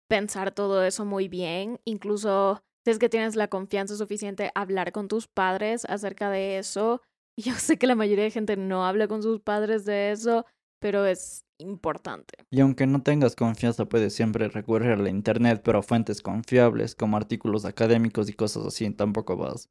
[0.08, 5.06] pensar todo eso muy bien, incluso si es que tienes la confianza suficiente, hablar con
[5.06, 7.00] tus padres acerca de eso.
[7.36, 10.44] Yo sé que la mayoría de gente no habla con sus padres de eso,
[10.80, 12.44] pero es importante.
[12.50, 16.96] Y aunque no tengas confianza, puedes siempre recurrir a la internet, pero a fuentes confiables,
[16.96, 19.68] como artículos académicos y cosas así, tampoco vas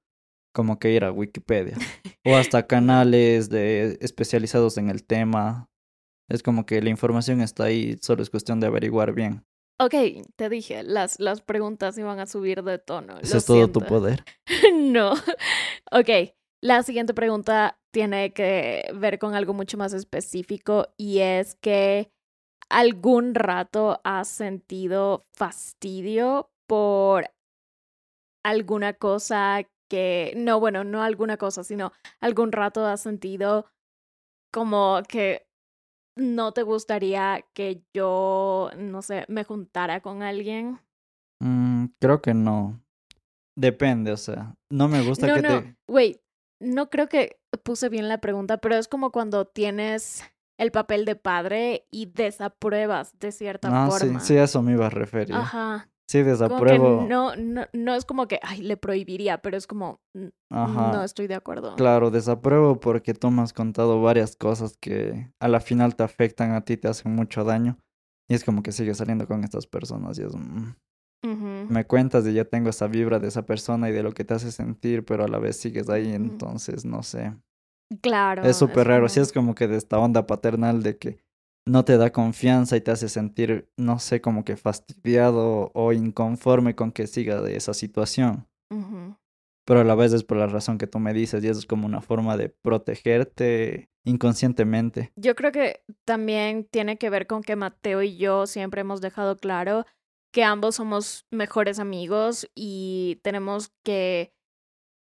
[0.58, 1.78] como que ir a Wikipedia.
[2.26, 5.70] O hasta canales de especializados en el tema.
[6.28, 9.46] Es como que la información está ahí, solo es cuestión de averiguar bien.
[9.80, 9.94] Ok,
[10.36, 13.20] te dije, las, las preguntas iban a subir de tono.
[13.20, 14.24] Ese lo es todo tu poder.
[14.74, 15.14] no.
[15.92, 22.10] Ok, la siguiente pregunta tiene que ver con algo mucho más específico y es que
[22.68, 27.30] algún rato has sentido fastidio por
[28.44, 33.66] alguna cosa que, no, bueno, no alguna cosa, sino algún rato has sentido
[34.52, 35.48] como que
[36.16, 40.80] no te gustaría que yo, no sé, me juntara con alguien.
[41.40, 42.82] Mm, creo que no.
[43.56, 45.76] Depende, o sea, no me gusta No, que no, te...
[45.88, 46.22] wait,
[46.60, 50.24] no creo que puse bien la pregunta, pero es como cuando tienes
[50.60, 54.20] el papel de padre y desapruebas de cierta Ah, sí, forma.
[54.20, 55.36] sí, a eso me iba a referir.
[55.36, 55.90] Ajá.
[56.08, 57.06] Sí, desapruebo.
[57.08, 61.28] no, no, no es como que, ay, le prohibiría, pero es como, "N- no estoy
[61.28, 61.76] de acuerdo.
[61.76, 66.52] Claro, desapruebo porque tú me has contado varias cosas que a la final te afectan
[66.54, 67.78] a ti, te hacen mucho daño.
[68.30, 70.34] Y es como que sigues saliendo con estas personas y es...
[70.36, 70.76] mm.
[71.70, 74.34] Me cuentas y ya tengo esa vibra de esa persona y de lo que te
[74.34, 77.34] hace sentir, pero a la vez sigues ahí, entonces no sé.
[78.02, 78.44] Claro.
[78.44, 81.26] Es súper raro, sí como- es como que de esta onda paternal de que
[81.68, 86.76] no te da confianza y te hace sentir, no sé, como que fastidiado o inconforme
[86.76, 88.48] con que siga de esa situación.
[89.66, 91.66] Pero a la vez es por la razón que tú me dices y eso es
[91.66, 95.12] como una forma de protegerte inconscientemente.
[95.18, 99.36] Yo creo que también tiene que ver con que Mateo y yo siempre hemos dejado
[99.36, 99.86] claro
[100.32, 104.34] que ambos somos mejores amigos y tenemos que,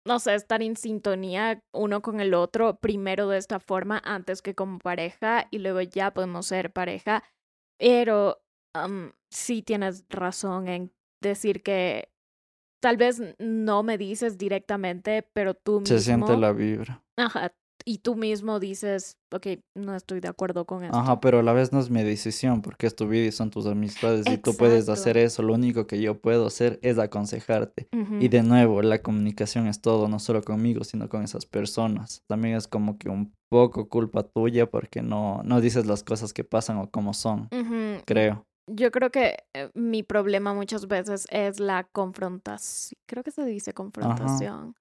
[0.06, 4.54] no sé, estar en sintonía uno con el otro, primero de esta forma, antes que
[4.54, 7.24] como pareja, y luego ya podemos ser pareja.
[7.78, 8.42] Pero
[8.74, 12.10] am, sí tienes razón en decir que
[12.80, 15.98] tal vez no me dices directamente, pero tú mismo...
[15.98, 17.02] Se siente la vibra.
[17.16, 17.52] Ajá,
[17.88, 19.46] y tú mismo dices, ok,
[19.76, 20.96] no estoy de acuerdo con esto.
[20.96, 23.50] Ajá, pero a la vez no es mi decisión porque es tu vida y son
[23.50, 25.42] tus amistades y tú puedes hacer eso.
[25.42, 27.88] Lo único que yo puedo hacer es aconsejarte.
[28.20, 32.24] Y de nuevo, la comunicación es todo, no solo conmigo, sino con esas personas.
[32.28, 36.42] También es como que un poco culpa tuya porque no, no dices las cosas que
[36.42, 37.48] pasan o cómo son,
[38.04, 38.44] creo.
[38.68, 42.98] Yo creo que eh, mi problema muchas veces es la confrontación.
[43.08, 44.74] Creo que se dice confrontación.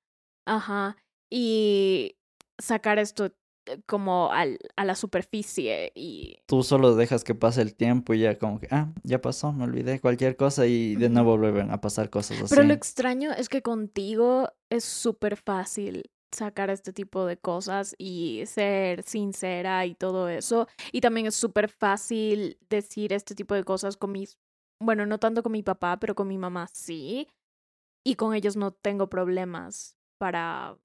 [0.48, 0.98] Ajá.
[1.32, 2.16] Y
[2.58, 3.32] sacar esto
[3.66, 6.40] eh, como al, a la superficie y...
[6.46, 9.64] Tú solo dejas que pase el tiempo y ya como que, ah, ya pasó, me
[9.64, 12.54] olvidé cualquier cosa y de nuevo vuelven a pasar cosas así.
[12.54, 18.44] Pero lo extraño es que contigo es súper fácil sacar este tipo de cosas y
[18.46, 20.68] ser sincera y todo eso.
[20.92, 24.38] Y también es súper fácil decir este tipo de cosas con mis,
[24.82, 27.28] bueno, no tanto con mi papá, pero con mi mamá sí.
[28.06, 30.78] Y con ellos no tengo problemas para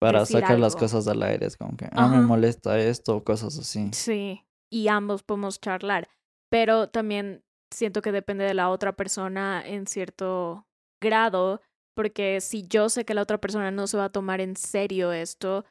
[0.00, 1.46] para sacar las cosas al aire.
[1.46, 3.90] Es como que, ah, me molesta esto o cosas así.
[3.92, 6.08] Sí, y ambos podemos charlar.
[6.50, 10.66] Pero también siento que depende de la otra persona en cierto
[11.00, 11.60] grado,
[11.94, 15.12] porque si yo sé que la otra persona no se va a tomar en serio
[15.12, 15.64] esto,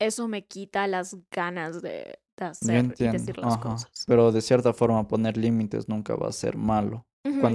[0.00, 3.90] eso me quita las ganas de, hacer y decir las cosas.
[4.06, 7.06] Pero de cierta forma poner límites nunca va a ser malo.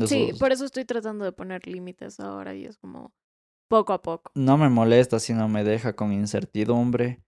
[0.05, 3.11] sí, por eso estoy tratando de poner límites ahora y es como
[3.67, 4.31] poco a poco.
[4.35, 7.21] No me molesta si no me deja con incertidumbre.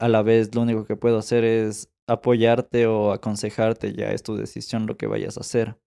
[0.00, 4.36] A la vez lo único que puedo hacer es apoyarte o aconsejarte, ya es tu
[4.36, 5.78] decisión lo que vayas a hacer.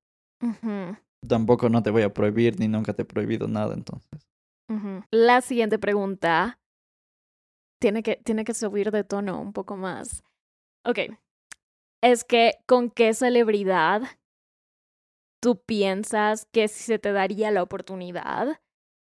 [1.28, 4.28] Tampoco no te voy a prohibir ni nunca te he prohibido nada entonces.
[5.12, 6.60] La siguiente pregunta
[7.80, 10.24] tiene que, tiene que subir de tono un poco más.
[10.86, 11.00] Ok.
[12.02, 14.04] Es que, ¿con qué celebridad
[15.42, 18.60] tú piensas que si se te daría la oportunidad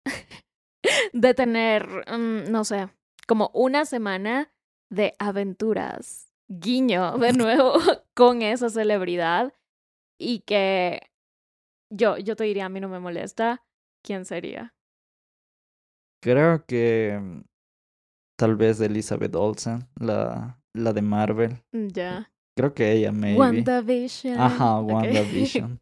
[1.13, 2.89] de tener, mm, no sé,
[3.27, 4.51] como una semana
[4.89, 7.73] de aventuras, guiño de nuevo
[8.13, 9.53] con esa celebridad
[10.19, 11.09] y que
[11.89, 13.63] yo, yo te diría, a mí no me molesta,
[14.03, 14.73] ¿quién sería?
[16.21, 17.41] Creo que mm,
[18.37, 21.63] tal vez Elizabeth Olsen, la, la de Marvel.
[21.71, 22.31] Mm, ya.
[22.55, 23.39] Creo que ella, maybe.
[23.39, 24.39] WandaVision.
[24.39, 25.79] Ajá, WandaVision.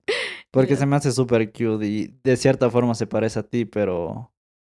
[0.51, 4.33] Porque se me hace súper cute y de cierta forma se parece a ti, pero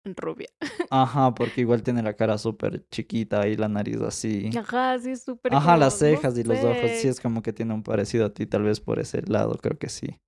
[0.04, 0.50] rubia.
[0.90, 4.50] Ajá, porque igual tiene la cara súper chiquita y la nariz así.
[4.58, 5.54] Ajá, sí, súper.
[5.54, 8.46] Ajá, las cejas y los ojos, sí es como que tiene un parecido a ti,
[8.46, 10.20] tal vez por ese lado, creo que sí.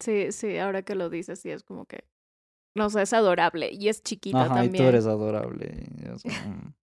[0.00, 2.04] Sí, sí, ahora que lo dices, sí es como que,
[2.74, 4.74] no sé, es adorable y es chiquita Ajá, también.
[4.74, 5.88] y tú eres adorable.
[6.24, 6.24] Mm.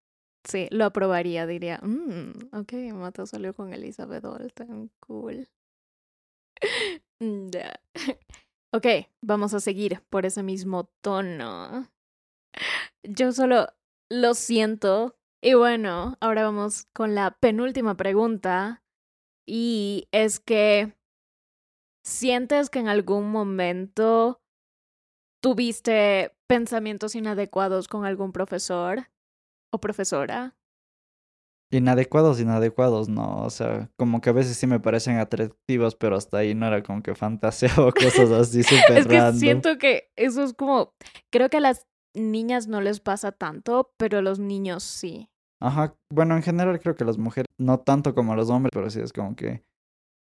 [0.47, 5.47] sí, lo aprobaría, diría, mm, ok, Mato salió con Elizabeth Olsen, cool.
[7.19, 7.79] Ya.
[8.73, 8.85] Ok,
[9.21, 11.87] vamos a seguir por ese mismo tono.
[13.03, 13.67] Yo solo
[14.09, 15.15] lo siento.
[15.41, 18.83] Y bueno, ahora vamos con la penúltima pregunta.
[19.45, 20.97] Y es que,
[22.03, 24.41] ¿sientes que en algún momento
[25.41, 29.09] tuviste pensamientos inadecuados con algún profesor
[29.71, 30.57] o profesora?
[31.69, 33.43] Inadecuados, inadecuados, no.
[33.43, 36.81] O sea, como que a veces sí me parecen atractivos, pero hasta ahí no era
[36.81, 40.93] como que fantaseaba cosas así súper Es que siento que eso es como.
[41.29, 41.85] Creo que las
[42.17, 45.29] niñas no les pasa tanto, pero a los niños sí.
[45.59, 45.95] Ajá.
[46.13, 48.99] Bueno, en general creo que las mujeres, no tanto como a los hombres, pero sí
[48.99, 49.63] es como que.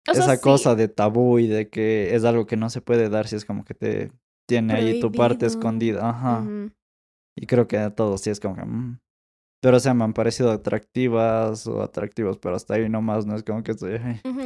[0.08, 3.36] esa cosa de tabú y de que es algo que no se puede dar si
[3.36, 4.12] es como que te
[4.48, 6.10] tiene ahí tu parte escondida.
[6.10, 6.46] Ajá.
[7.36, 8.66] Y creo que a todos sí es como que.
[8.66, 9.00] Mm,
[9.62, 13.44] pero, o sea, me han parecido atractivas o atractivos, pero hasta ahí nomás, no es
[13.44, 14.00] como que estoy...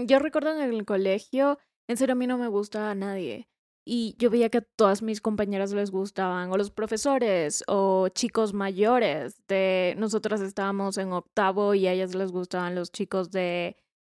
[0.08, 3.50] Yo recuerdo en el colegio, en serio, a mí no me gusta a nadie.
[3.84, 8.54] Y yo veía que a todas mis compañeras les gustaban, o los profesores, o chicos
[8.54, 9.42] mayores.
[9.48, 13.76] De nosotras estábamos en octavo y a ellas les gustaban los chicos de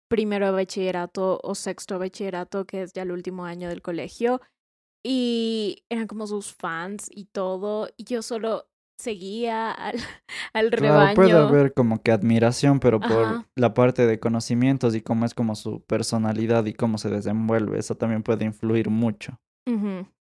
[0.08, 4.42] primero de bachillerato o sexto de bachillerato, que es ya el último año del colegio.
[5.04, 7.90] Y eran como sus fans y todo.
[7.98, 8.68] Y yo solo
[9.02, 9.96] seguía al,
[10.54, 11.16] al claro, rebaño.
[11.16, 15.56] Puede haber como que admiración, pero por la parte de conocimientos y cómo es como
[15.56, 19.40] su personalidad y cómo se desenvuelve, eso también puede influir mucho.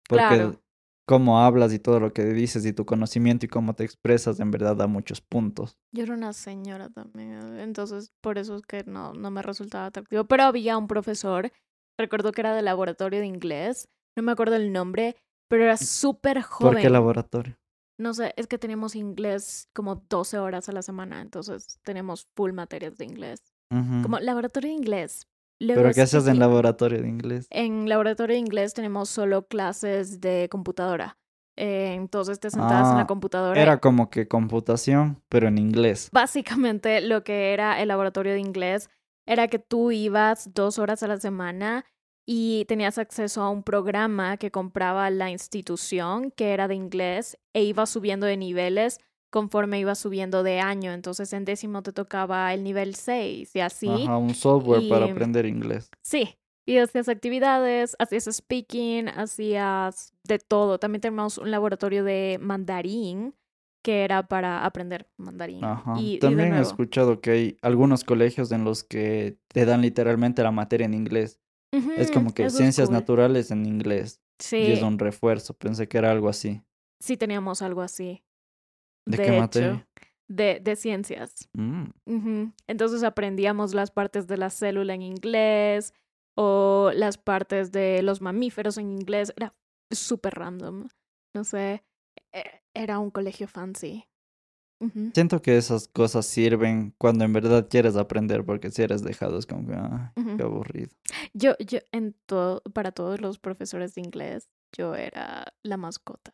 [0.08, 0.58] Porque
[1.06, 4.52] cómo hablas y todo lo que dices y tu conocimiento y cómo te expresas en
[4.52, 5.78] verdad da muchos puntos.
[5.93, 10.26] Yo era una señora también, entonces por eso es que no, no me resultaba atractivo.
[10.26, 11.52] Pero había un profesor,
[12.00, 15.15] recuerdo que era de laboratorio de inglés, no me acuerdo el nombre,
[15.48, 16.74] pero era súper joven.
[16.74, 17.58] ¿Por qué laboratorio?
[17.98, 22.52] No sé, es que tenemos inglés como 12 horas a la semana, entonces tenemos full
[22.52, 23.44] materias de inglés.
[23.69, 25.27] Como laboratorio de inglés.
[25.60, 27.47] ¿Pero qué haces en laboratorio de inglés?
[27.49, 31.17] En laboratorio de inglés tenemos solo clases de computadora.
[31.58, 33.62] Eh, entonces te sentabas en la Ah, computadora.
[33.62, 36.10] Era como que computación, pero en inglés.
[36.12, 38.89] Básicamente lo que era el laboratorio de inglés
[39.25, 41.85] era que tú ibas dos horas a la semana
[42.27, 47.63] y tenías acceso a un programa que compraba la institución, que era de inglés, e
[47.63, 48.99] ibas subiendo de niveles
[49.36, 50.94] conforme ibas subiendo de año.
[50.94, 53.90] Entonces en décimo te tocaba el nivel 6 y así.
[53.90, 55.90] Ajá, un software para Y- aprender inglés.
[56.02, 60.79] Sí, y hacías actividades, hacías speaking, hacías de todo.
[60.79, 63.36] También tenemos un laboratorio de mandarín
[63.83, 65.65] que era para aprender mandarín.
[65.65, 65.96] Ajá.
[66.00, 69.81] Y, y de También he escuchado que hay algunos colegios en los que te dan
[69.81, 71.42] literalmente la materia en inglés.
[71.98, 72.94] Es como que ciencias cool.
[72.96, 74.21] naturales en inglés.
[74.40, 75.54] Sí, Y es un refuerzo.
[75.56, 76.62] Pensé que era algo así.
[77.02, 78.23] sí teníamos algo así.
[79.06, 79.87] ¿De, de qué hecho, materia?
[80.27, 81.47] de, de ciencias.
[81.53, 82.45] Mm.
[82.67, 85.93] Entonces aprendíamos las partes de la célula en inglés
[86.35, 89.31] o las partes de los mamíferos en inglés.
[89.35, 89.53] Era
[89.91, 90.87] súper random.
[91.35, 91.83] No sé,
[92.33, 94.06] e- era un colegio fancy.
[95.13, 99.45] Siento que esas cosas sirven cuando en verdad quieres aprender, porque si eres dejado es
[99.47, 100.37] como que, Ujú.
[100.37, 100.89] qué aburrido.
[101.33, 106.33] Yo, yo, en todo, para todos los profesores de inglés, yo era la mascota.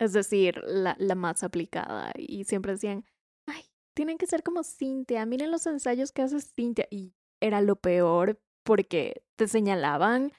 [0.00, 2.12] Es decir, la, la más aplicada.
[2.16, 3.04] Y siempre decían,
[3.46, 3.62] ay,
[3.94, 5.26] tienen que ser como Cintia.
[5.26, 6.88] Miren los ensayos que hace Cintia.
[6.90, 10.32] Y era lo peor porque te señalaban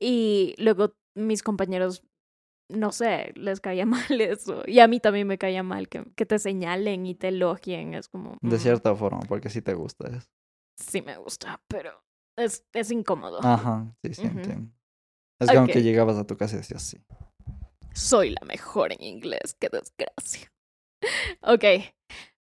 [0.00, 2.04] y luego mis compañeros,
[2.68, 4.62] no sé, les caía mal eso.
[4.66, 7.94] Y a mí también me caía mal que, que te señalen y te elogien.
[7.94, 8.36] Es como...
[8.40, 10.28] De mm, cierta forma, porque sí te gusta eso.
[10.76, 12.04] Sí me gusta, pero
[12.36, 13.40] es, es incómodo.
[13.42, 14.38] Ajá, sí, sí, Ujú.
[14.38, 14.72] entiendo.
[15.40, 17.04] Es que llegabas a tu casa y decías sí.
[17.94, 20.52] Soy la mejor en inglés, qué desgracia.
[21.42, 21.64] Ok,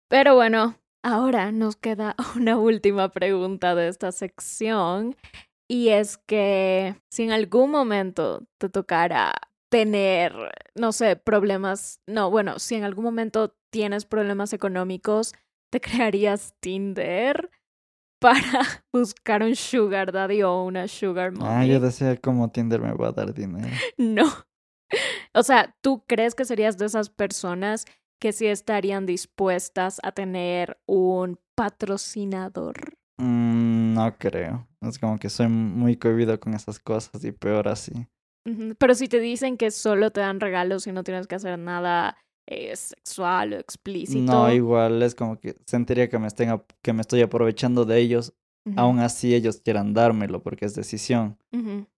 [0.09, 5.17] pero bueno, ahora nos queda una última pregunta de esta sección
[5.69, 9.33] y es que si en algún momento te tocara
[9.71, 10.33] tener,
[10.75, 15.35] no sé, problemas, no, bueno, si en algún momento tienes problemas económicos,
[15.71, 17.51] ¿te crearías Tinder
[18.21, 18.41] para
[18.93, 21.49] buscar un sugar daddy o una sugar mommy?
[21.49, 23.69] Ah, yo decía cómo Tinder me va a dar dinero.
[23.97, 24.31] No.
[25.35, 27.87] O sea, ¿tú crees que serías de esas personas
[28.21, 32.75] que sí estarían dispuestas a tener un patrocinador?
[33.19, 34.69] Mm, no creo.
[34.81, 37.93] Es como que soy muy cohibido con esas cosas y peor así.
[38.79, 42.17] Pero si te dicen que solo te dan regalos y no tienes que hacer nada
[42.47, 44.33] eh, sexual o explícito.
[44.33, 48.35] No, igual es como que sentiría que me, estén, que me estoy aprovechando de ellos.
[48.77, 51.37] Aún así ellos quieran dármelo porque es decisión.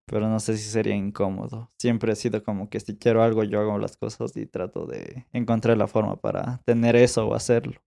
[0.07, 1.71] Pero no sé si sería incómodo.
[1.79, 5.27] Siempre he sido como que si quiero algo, yo hago las cosas y trato de
[5.33, 7.81] encontrar la forma para tener eso o hacerlo.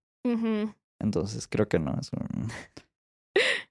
[0.99, 1.95] Entonces creo que no.
[1.99, 2.47] Es un-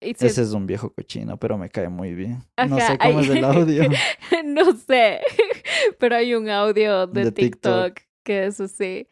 [0.00, 2.42] Ese es un viejo cochino, pero me cae muy bien.
[2.68, 3.84] no sé cómo hay- es el audio.
[4.44, 5.20] no sé,
[5.98, 7.94] pero hay un audio de, De TikTok.
[7.94, 9.08] TikTok que es así.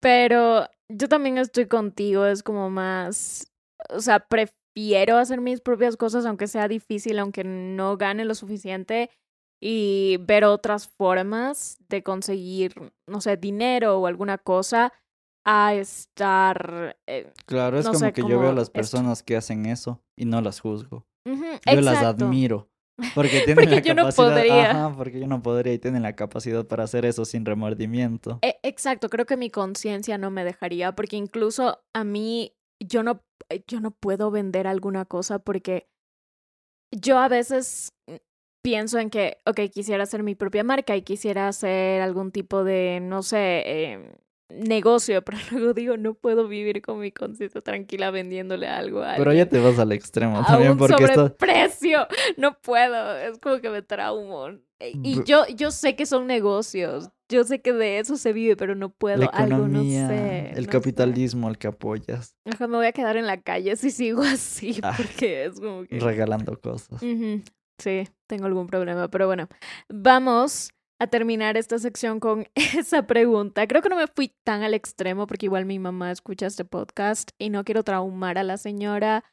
[0.00, 3.52] pero yo también estoy contigo, es como más,
[3.90, 9.10] o sea, prefiero hacer mis propias cosas aunque sea difícil, aunque no gane lo suficiente
[9.62, 14.92] y ver otras formas de conseguir, no sé, dinero o alguna cosa
[15.46, 16.96] a estar...
[17.06, 18.72] eh, Claro, es no como sé, que yo veo a las esto.
[18.72, 21.06] personas que hacen eso y no las juzgo.
[21.24, 22.68] Yo las admiro.
[23.14, 24.34] Porque tienen Porque la yo no capacidad.
[24.34, 24.70] podría.
[24.70, 28.38] Ajá, porque yo no podría y tienen la capacidad para hacer eso sin remordimiento.
[28.42, 33.22] E- Exacto, creo que mi conciencia no me dejaría, porque incluso a mí yo no,
[33.48, 35.88] eh, yo no puedo vender alguna cosa porque
[36.90, 38.14] yo a veces mm,
[38.62, 43.00] pienso en que, ok, quisiera hacer mi propia marca y quisiera hacer algún tipo de,
[43.02, 44.16] no sé, eh,
[44.48, 49.30] negocio, pero luego digo, no puedo vivir con mi conciencia tranquila vendiéndole algo a Pero
[49.30, 51.14] alguien ya te vas al extremo a también un porque esto...
[51.14, 52.06] sobreprecio.
[52.36, 54.48] No puedo, es como que me traumo.
[54.78, 58.56] E- Y yo, yo sé que son negocios, yo sé que de eso se vive,
[58.56, 59.18] pero no puedo.
[59.18, 60.50] La Algo no sé.
[60.54, 62.50] el no capitalismo al que apoyas, sé.
[62.52, 64.94] Ajá, me voy a quedar en la calle si sigo así, Ah.
[64.96, 65.98] porque es como que...
[65.98, 67.02] regalando cosas.
[67.02, 67.42] Ujú,
[67.78, 69.48] Sí, tengo algún problema, pero bueno,
[69.90, 73.66] vamos a terminar esta sección con esa pregunta.
[73.66, 77.30] Creo que no me fui tan al extremo porque igual mi mamá escucha este podcast
[77.38, 79.24] y no quiero traumar a la señora.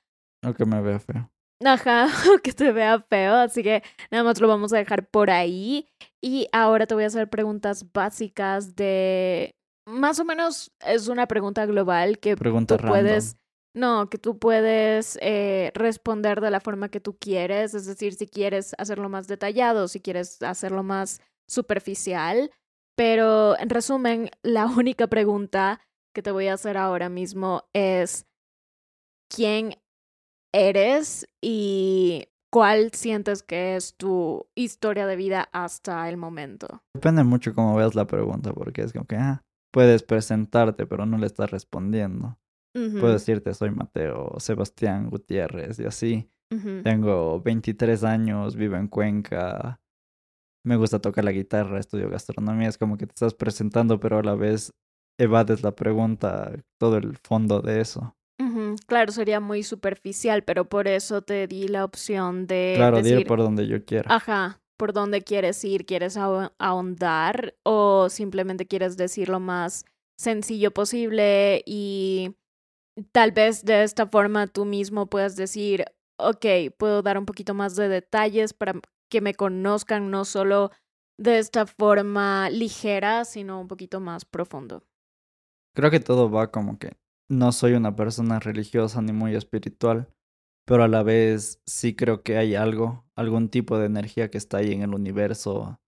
[0.43, 1.29] Aunque me vea feo.
[1.63, 2.07] Ajá,
[2.43, 5.87] que te vea feo, así que nada más lo vamos a dejar por ahí.
[6.21, 9.55] Y ahora te voy a hacer preguntas básicas de...
[9.85, 13.01] Más o menos es una pregunta global que Pregunta tú random.
[13.01, 13.37] puedes...
[13.75, 18.27] No, que tú puedes eh, responder de la forma que tú quieres, es decir, si
[18.27, 22.51] quieres hacerlo más detallado, si quieres hacerlo más superficial.
[22.95, 25.81] Pero en resumen, la única pregunta
[26.13, 28.25] que te voy a hacer ahora mismo es,
[29.29, 29.75] ¿quién
[30.53, 36.83] eres y ¿cuál sientes que es tu historia de vida hasta el momento?
[36.93, 41.17] Depende mucho cómo veas la pregunta, porque es como que, ah, puedes presentarte, pero no
[41.17, 42.37] le estás respondiendo.
[42.75, 46.29] Puedo decirte, soy Mateo Sebastián Gutiérrez y así.
[46.83, 49.79] Tengo 23 años, vivo en Cuenca,
[50.63, 54.23] me gusta tocar la guitarra, estudio gastronomía, es como que te estás presentando, pero a
[54.23, 54.73] la vez
[55.19, 58.15] evades la pregunta, todo el fondo de eso.
[58.87, 62.73] Claro, sería muy superficial, pero por eso te di la opción de...
[62.75, 64.13] Claro, de ir por donde yo quiera.
[64.13, 69.85] Ajá, por dónde quieres ir, quieres ahondar o simplemente quieres decir lo más
[70.17, 72.35] sencillo posible y
[73.11, 75.85] tal vez de esta forma tú mismo puedas decir,
[76.17, 76.45] ok,
[76.77, 78.73] puedo dar un poquito más de detalles para
[79.13, 80.71] que me conozcan no solo
[81.19, 84.81] de esta forma ligera, sino un poquito más profundo.
[85.75, 86.97] Creo que todo va como que
[87.29, 90.09] no soy una persona religiosa ni muy espiritual,
[90.65, 94.57] pero a la vez sí creo que hay algo, algún tipo de energía que está
[94.57, 95.79] ahí en el universo.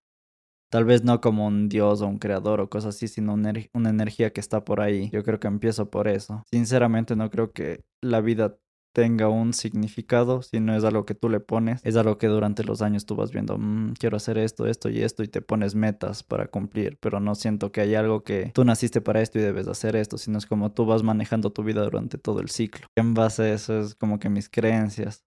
[0.72, 3.90] Tal vez no como un dios o un creador o cosas así, sino una, una
[3.90, 5.10] energía que está por ahí.
[5.10, 6.44] Yo creo que empiezo por eso.
[6.52, 8.60] Sinceramente no creo que la vida
[8.96, 12.64] tenga un significado, si no es algo que tú le pones, es algo que durante
[12.64, 15.76] los años tú vas viendo, mm, quiero hacer esto, esto y esto y te pones
[15.76, 19.42] metas para cumplir, pero no siento que hay algo que tú naciste para esto y
[19.42, 22.88] debes hacer esto, sino es como tú vas manejando tu vida durante todo el ciclo.
[22.96, 25.26] En base a eso es como que mis creencias.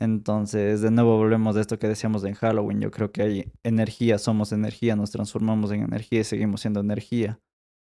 [0.00, 4.18] Entonces, de nuevo volvemos de esto que decíamos en Halloween, yo creo que hay energía,
[4.18, 7.38] somos energía, nos transformamos en energía y seguimos siendo energía.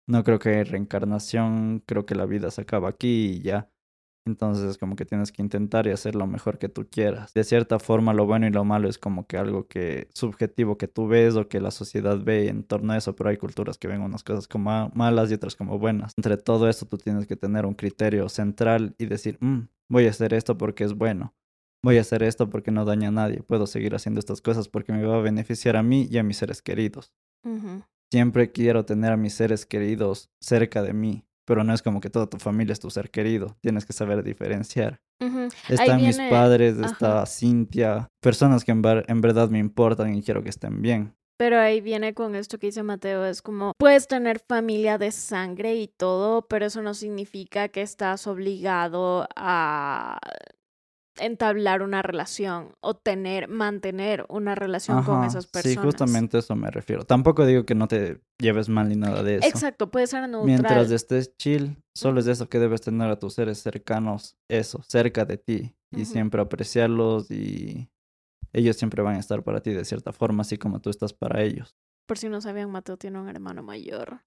[0.08, 3.70] No creo que hay reencarnación, creo que la vida se acaba aquí y ya
[4.28, 7.32] entonces como que tienes que intentar y hacer lo mejor que tú quieras.
[7.34, 10.88] De cierta forma lo bueno y lo malo es como que algo que subjetivo que
[10.88, 13.88] tú ves o que la sociedad ve en torno a eso, pero hay culturas que
[13.88, 16.12] ven unas cosas como malas y otras como buenas.
[16.16, 20.10] Entre todo eso tú tienes que tener un criterio central y decir, mm, voy a
[20.10, 21.34] hacer esto porque es bueno.
[21.82, 23.42] Voy a hacer esto porque no daña a nadie.
[23.42, 26.36] Puedo seguir haciendo estas cosas porque me va a beneficiar a mí y a mis
[26.36, 27.12] seres queridos.
[28.10, 32.10] Siempre quiero tener a mis seres queridos cerca de mí pero no es como que
[32.10, 33.56] toda tu familia es tu ser querido.
[33.62, 35.00] Tienes que saber diferenciar.
[35.66, 40.50] Están mis padres, está Cintia, personas que en, en verdad me importan y quiero que
[40.50, 41.14] estén bien.
[41.38, 45.76] Pero ahí viene con esto que dice Mateo, es como, puedes tener familia de sangre
[45.76, 50.18] y todo, pero eso no significa que estás obligado a
[51.20, 55.74] entablar una relación o tener, mantener una relación con esas personas.
[55.74, 57.04] Sí, justamente eso me refiero.
[57.04, 59.48] Tampoco digo que no te lleves mal ni nada de eso.
[59.48, 60.46] Exacto, puede ser neutral.
[60.46, 65.24] Mientras estés chill, solo es eso que debes tener a tus seres cercanos, eso, cerca
[65.24, 67.88] de ti y siempre apreciarlos y
[68.52, 71.42] ellos siempre van a estar para ti de cierta forma, así como tú estás para
[71.42, 71.76] ellos.
[72.06, 74.22] Por si no sabían, Mateo tiene un hermano mayor,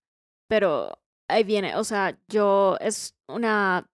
[0.48, 0.92] pero
[1.28, 3.91] ahí viene, o sea, yo es una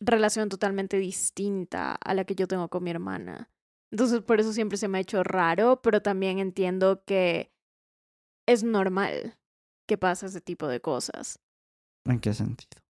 [0.00, 3.50] relación totalmente distinta a la que yo tengo con mi hermana.
[3.90, 7.52] Entonces por eso siempre se me ha hecho raro, pero también entiendo que
[8.46, 9.38] es normal
[9.86, 11.38] que pase ese tipo de cosas.
[12.04, 12.83] ¿En qué sentido?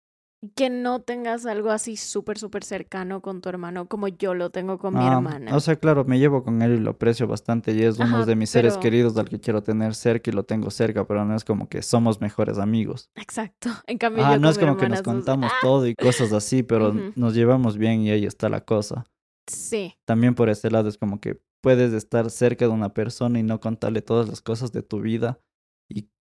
[0.54, 4.78] Que no tengas algo así súper, súper cercano con tu hermano como yo lo tengo
[4.78, 5.56] con mi ah, hermana.
[5.56, 8.36] O sea, claro, me llevo con él y lo aprecio bastante y es uno de
[8.36, 11.44] mis seres queridos al que quiero tener cerca y lo tengo cerca, pero no es
[11.44, 13.10] como que somos mejores amigos.
[13.14, 13.70] Exacto.
[13.86, 15.58] En cambio, ah, no es como que nos contamos ¡Ah!
[15.60, 19.04] todo y cosas así, pero nos llevamos bien y ahí está la cosa.
[19.46, 19.94] Sí.
[20.04, 23.60] También por ese lado es como que puedes estar cerca de una persona y no
[23.60, 25.38] contarle todas las cosas de tu vida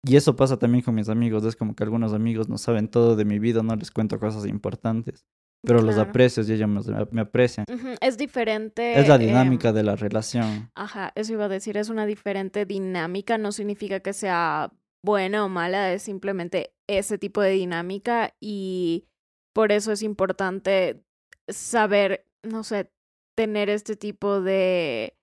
[0.07, 1.45] y eso pasa también con mis amigos.
[1.45, 4.47] Es como que algunos amigos no saben todo de mi vida, no les cuento cosas
[4.47, 5.27] importantes.
[5.63, 6.69] Pero los aprecio y ellos
[7.11, 7.67] me, aprecian.
[8.01, 8.99] Es diferente.
[8.99, 10.71] Es la dinámica de la relación.
[10.75, 11.77] Ajá, eso iba a decir.
[11.77, 13.37] Es una diferente dinámica.
[13.37, 14.73] No significa que sea
[15.05, 15.93] buena o mala.
[15.93, 18.35] Es simplemente ese tipo de dinámica.
[18.41, 19.05] Y
[19.53, 21.05] por eso es importante
[21.47, 22.91] saber, no sé,
[23.37, 25.15] tener este tipo de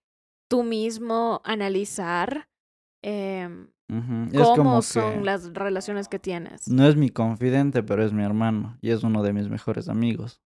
[0.47, 2.47] tú mismo analizar.
[3.03, 3.49] Eh,
[3.89, 6.67] ¿Cómo son las relaciones que tienes?
[6.67, 10.41] No es mi confidente, pero es mi hermano y es uno de mis mejores amigos.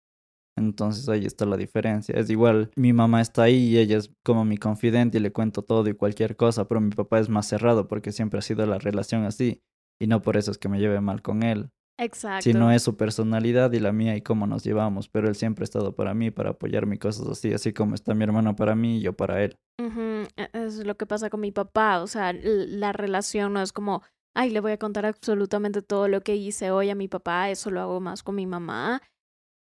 [0.57, 2.15] Entonces ahí está la diferencia.
[2.15, 5.61] Es igual, mi mamá está ahí y ella es como mi confidente y le cuento
[5.61, 8.79] todo y cualquier cosa, pero mi papá es más cerrado porque siempre ha sido la
[8.79, 9.61] relación así
[9.99, 11.69] y no por eso es que me lleve mal con él.
[11.99, 12.43] Exacto.
[12.43, 15.65] Sino es su personalidad y la mía y cómo nos llevamos, pero él siempre ha
[15.65, 18.97] estado para mí, para apoyarme y cosas así, así como está mi hermano para mí
[18.97, 19.57] y yo para él.
[19.79, 24.03] E, es lo que pasa con mi papá, o sea, la relación no es como,
[24.35, 27.71] ay, le voy a contar absolutamente todo lo que hice hoy a mi papá, eso
[27.71, 29.01] lo hago más con mi mamá,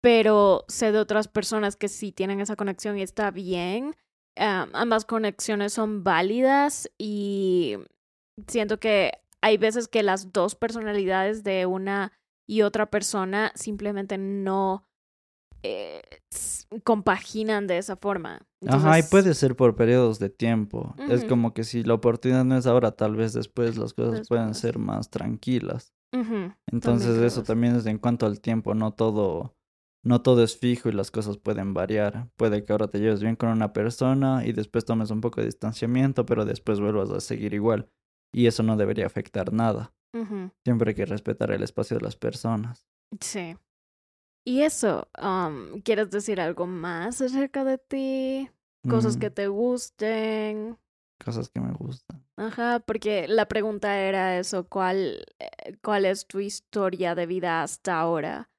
[0.01, 3.95] pero sé de otras personas que sí tienen esa conexión y está bien.
[4.37, 7.77] ambas conexiones son válidas y
[8.47, 9.13] siento que
[9.43, 12.13] hay veces que las dos personalidades de una
[12.47, 14.85] y otra persona simplemente no
[15.63, 16.03] eh,
[16.85, 18.41] compaginan de esa forma.
[18.67, 20.95] Ajá, y puede ser por periodos de tiempo.
[21.09, 24.49] Es como que si la oportunidad no es ahora, tal vez después las cosas puedan
[24.49, 24.59] Después.
[24.59, 25.95] ser más tranquilas.
[26.71, 27.43] Entonces eso.
[27.43, 29.55] también es en cuanto al tiempo, no todo,
[30.05, 32.29] no todo es fijo y las cosas pueden variar.
[32.37, 35.47] Puede que ahora te lleves bien con una persona y después tomes un poco de
[35.47, 37.89] distanciamiento, pero después vuelvas a seguir igual.
[38.35, 39.95] Y eso no debería afectar nada.
[40.65, 42.87] Siempre hay que respetar el espacio de las personas.
[43.21, 43.57] Sí.
[44.45, 48.51] Y eso, um, ¿quieres decir algo más acerca de ti?
[48.89, 50.79] Cosas Mm, que te gusten.
[51.25, 52.25] Cosas que me gustan.
[52.37, 57.99] Ajá, porque la pregunta era eso, ¿cuál, eh, cuál es tu historia de vida hasta
[58.01, 58.51] ahora?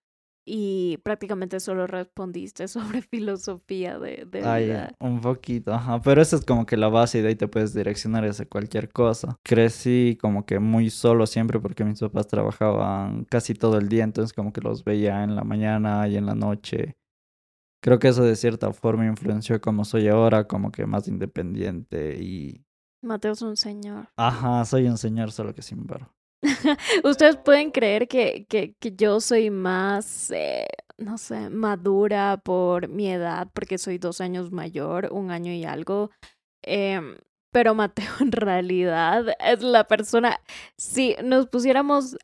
[0.45, 4.95] Y prácticamente solo respondiste sobre filosofía de, de ya, vida.
[4.99, 6.01] un poquito, ajá.
[6.01, 8.89] Pero esa es como que la base y de ahí te puedes direccionar hacia cualquier
[8.91, 9.37] cosa.
[9.43, 14.33] Crecí como que muy solo siempre porque mis papás trabajaban casi todo el día, entonces
[14.33, 16.97] como que los veía en la mañana y en la noche.
[17.81, 22.65] Creo que eso de cierta forma influenció como soy ahora, como que más independiente y...
[23.01, 24.07] Mateo es un señor.
[24.15, 26.13] Ajá, soy un señor solo que sin barba.
[27.03, 30.65] Ustedes pueden creer que, que, que yo soy más, eh,
[30.97, 36.11] no sé, madura por mi edad, porque soy dos años mayor, un año y algo.
[36.61, 37.17] Em,
[37.51, 40.39] pero Mateo en realidad es la persona,
[40.77, 42.17] si nos pusiéramos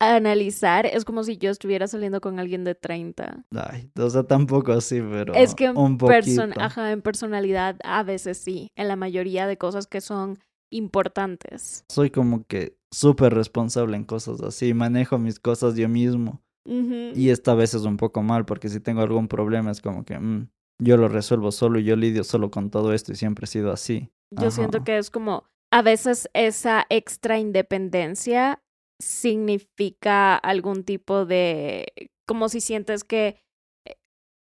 [0.00, 3.44] a analizar, es como si yo estuviera saliendo con alguien de 30.
[3.54, 6.42] Ay, o sea, tampoco así, pero Es que un poquito.
[6.58, 10.40] ajá, en personalidad a veces sí, en la mayoría de cosas que son
[10.72, 11.84] importantes.
[11.88, 16.42] Soy como que súper responsable en cosas así, manejo mis cosas yo mismo.
[16.64, 20.16] Y esta vez es un poco mal porque si tengo algún problema es como que
[20.16, 20.48] mm,
[20.80, 23.72] yo lo resuelvo solo y yo lidio solo con todo esto y siempre he sido
[23.72, 24.12] así.
[24.30, 28.62] Yo siento que es como, a veces esa extra independencia
[29.00, 33.42] significa algún tipo de, como si sientes que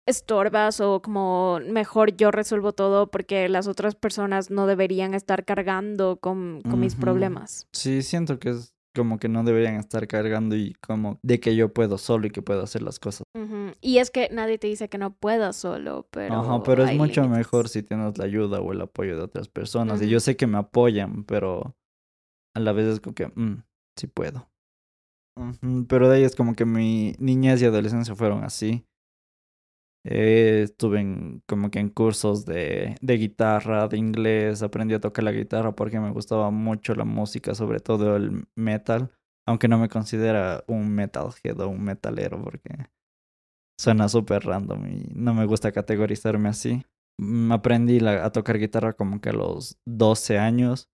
[0.07, 6.17] estorbas o como mejor yo resuelvo todo porque las otras personas no deberían estar cargando
[6.17, 7.67] con, con mis problemas.
[7.71, 11.73] Sí, siento que es como que no deberían estar cargando y como de que yo
[11.73, 13.23] puedo solo y que puedo hacer las cosas.
[13.81, 16.35] Y es que nadie te dice que no puedas solo, pero...
[16.35, 20.01] Ajá, pero es mucho mejor si tienes la ayuda o el apoyo de otras personas.
[20.01, 21.75] Y yo sé que me apoyan, pero
[22.55, 23.63] a la vez es como que, mm,
[23.97, 24.47] sí puedo.
[25.89, 28.85] Pero de ahí es como que mi niñez y adolescencia fueron así.
[30.07, 35.23] Eh, estuve en, como que en cursos de, de guitarra, de inglés, aprendí a tocar
[35.23, 39.11] la guitarra porque me gustaba mucho la música, sobre todo el metal,
[39.47, 42.69] aunque no me considera un metalhead o un metalero porque
[43.79, 46.83] suena súper random y no me gusta categorizarme así.
[47.19, 50.89] Mm, Aprendí a tocar guitarra como que a los 12 años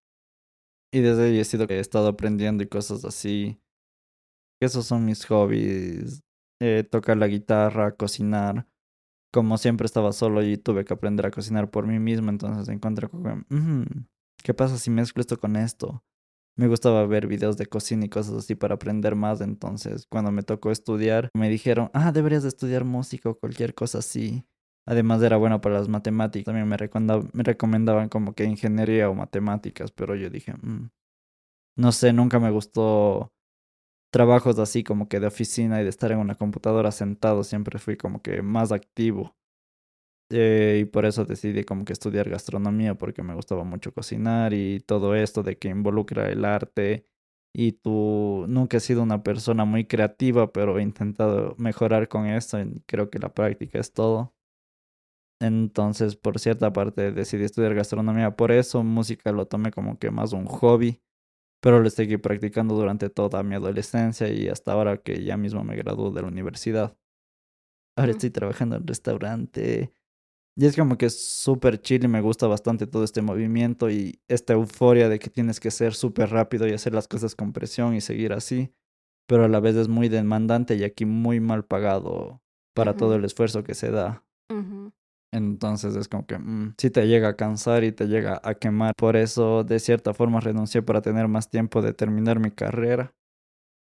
[0.94, 3.62] y desde ahí he sido he estado aprendiendo y cosas así.
[4.62, 6.22] Esos son mis hobbies,
[6.62, 8.68] eh, tocar la guitarra, cocinar
[9.32, 13.10] como siempre estaba solo y tuve que aprender a cocinar por mí mismo, entonces encontré
[13.10, 13.86] que, "Ujú,
[14.44, 16.04] ¿qué pasa si mezclo esto con esto?
[16.58, 20.44] Me gustaba ver videos de cocina y cosas así para aprender más, entonces cuando me
[20.44, 24.46] tocó estudiar me dijeron, ah, deberías de estudiar música o cualquier cosa así.
[24.88, 26.78] Además era bueno para las matemáticas, también me
[27.44, 30.90] recomendaban como que ingeniería o matemáticas, pero yo dije, "Mm,
[31.78, 33.32] no sé, nunca me gustó
[34.12, 37.98] trabajos así como que de oficina y de estar en una computadora sentado, siempre fui
[37.98, 39.36] como que más activo.
[40.30, 44.80] Eh, y por eso decidí como que estudiar gastronomía porque me gustaba mucho cocinar y
[44.80, 47.06] todo esto de que involucra el arte.
[47.54, 52.60] Y tú nunca has sido una persona muy creativa, pero he intentado mejorar con esto
[52.62, 54.34] y creo que la práctica es todo.
[55.42, 58.36] Entonces, por cierta parte, decidí estudiar gastronomía.
[58.36, 61.02] Por eso, música lo tomé como que más un hobby
[61.62, 65.76] pero lo seguí practicando durante toda mi adolescencia y hasta ahora que ya mismo me
[65.76, 66.98] gradué de la universidad.
[67.96, 69.94] Ahora estoy trabajando en restaurante.
[70.58, 74.20] Y es como que es súper chill y me gusta bastante todo este movimiento y
[74.28, 77.96] esta euforia de que tienes que ser súper rápido y hacer las cosas con presión
[77.96, 78.74] y seguir así.
[79.28, 82.42] Pero a la vez es muy demandante y aquí muy mal pagado
[82.74, 84.26] para todo el esfuerzo que se da.
[85.34, 88.94] Entonces es como que mm, sí te llega a cansar y te llega a quemar.
[88.96, 93.14] Por eso, de cierta forma, renuncié para tener más tiempo de terminar mi carrera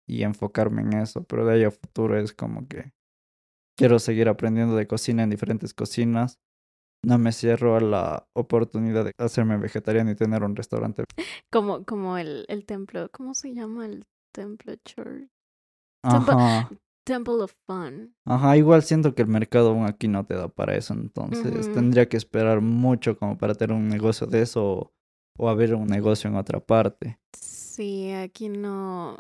[0.07, 1.25] y enfocarme en eso.
[1.25, 2.93] Pero de ahí a futuro es como que
[3.77, 6.39] quiero seguir aprendiendo de cocina en diferentes cocinas.
[7.05, 11.05] No me cierro a la oportunidad de hacerme vegetariano y tener un restaurante.
[11.51, 15.29] Como, como el, el templo, ¿cómo se llama el templo church?
[16.05, 16.71] Ajá.
[17.05, 18.15] Temple of Fun.
[18.25, 22.09] Ajá, igual siento que el mercado aún aquí no te da para eso, entonces tendría
[22.09, 24.93] que esperar mucho como para tener un negocio de eso o,
[25.39, 27.19] o abrir un negocio en otra parte.
[27.37, 29.17] Sí, aquí no.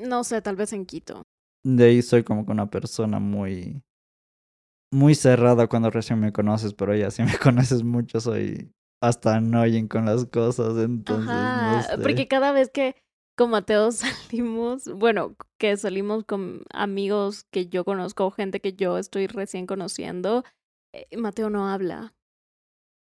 [0.00, 1.22] No sé, tal vez en Quito.
[1.64, 3.82] De ahí soy como que una persona muy
[4.92, 9.88] muy cerrada cuando recién me conoces, pero ya si me conoces mucho soy hasta annoying
[9.88, 12.02] con las cosas, entonces Ajá, no sé.
[12.02, 12.94] porque cada vez que
[13.36, 13.90] con Mateo
[14.30, 19.66] salimos, bueno, que salimos con amigos que yo conozco o gente que yo estoy recién
[19.66, 20.44] conociendo,
[20.94, 22.14] eh, Mateo no habla.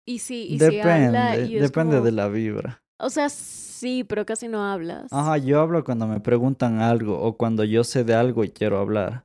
[0.07, 2.83] Y sí, y sí habla Depende, y depende como- de la vibra.
[2.99, 5.13] O sea, sí, pero casi no hablas.
[5.13, 8.79] Ajá, yo hablo cuando me preguntan algo o cuando yo sé de algo y quiero
[8.79, 9.25] hablar.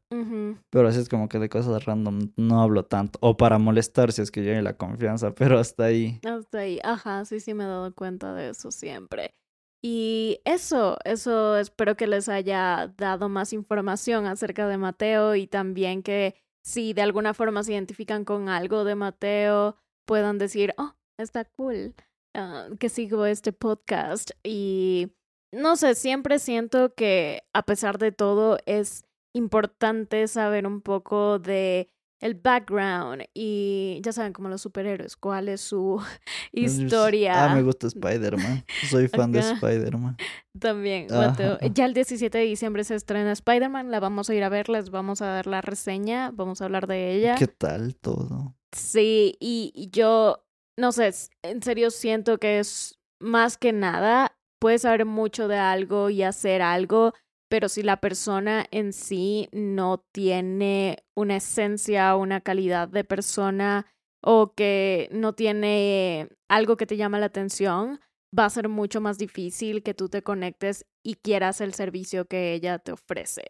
[0.72, 3.20] Pero así es como que de cosas random no hablo tanto.
[3.22, 6.20] O para molestar si es que llegue la confianza, pero hasta ahí.
[6.26, 9.36] Hasta ahí, ajá, sí, sí me he dado cuenta de eso siempre.
[9.82, 16.02] Y eso, eso espero que les haya dado más información acerca de Mateo y también
[16.04, 21.46] que si de alguna forma se identifican con algo de Mateo, puedan decir, oh, está
[21.46, 21.96] cool,
[22.36, 24.32] ah, que sigo este podcast.
[24.44, 25.14] Y
[25.54, 31.90] no sé, siempre siento que a pesar de todo es importante saber un poco de
[32.20, 36.02] el background y ya saben como los superhéroes, cuál es su
[36.52, 37.46] historia.
[37.46, 38.66] Ah, me gusta Spider-Man.
[38.90, 39.40] Soy fan de.
[39.40, 40.18] Spider-Man.
[40.60, 41.58] También, Mateo.
[41.74, 44.90] Ya el 17 de diciembre se estrena Spider-Man, la vamos a ir a ver, les
[44.90, 47.36] vamos a dar la reseña, vamos a hablar de ella.
[47.36, 48.56] ¿Qué tal todo?
[48.72, 50.46] Sí, y yo,
[50.78, 51.14] no sé,
[51.44, 56.62] en serio siento que es más que nada, puedes saber mucho de algo y hacer
[56.62, 57.14] algo,
[57.50, 63.86] pero si la persona en sí no tiene una esencia, una calidad de persona
[64.22, 68.00] o que no tiene algo que te llama la atención,
[68.38, 72.54] va a ser mucho más difícil que tú te conectes y quieras el servicio que
[72.54, 73.44] ella te ofrece.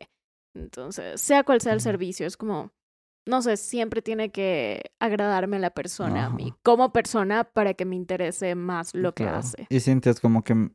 [0.56, 2.72] Entonces, sea cual sea el servicio, es como,
[3.26, 7.96] no sé, siempre tiene que agradarme la persona a mí, como persona, para que me
[7.96, 9.68] interese más lo que hace.
[9.70, 10.72] Y sientes como que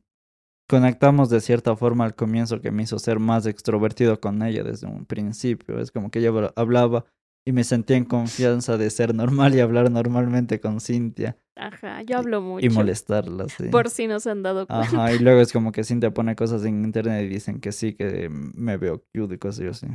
[0.73, 4.87] conectamos de cierta forma al comienzo que me hizo ser más extrovertido con ella desde
[4.87, 5.79] un principio.
[5.79, 7.05] Es como que ella habla- hablaba
[7.45, 12.17] y me sentía en confianza de ser normal y hablar normalmente con Cintia Ajá, yo
[12.17, 12.65] hablo mucho.
[12.65, 13.65] y molestarla, sí.
[13.69, 14.83] Por si no se han dado cuenta.
[14.85, 17.93] Ajá, y luego es como que Cintia pone cosas en internet y dicen que sí,
[17.93, 19.87] que me veo cute y cosas así.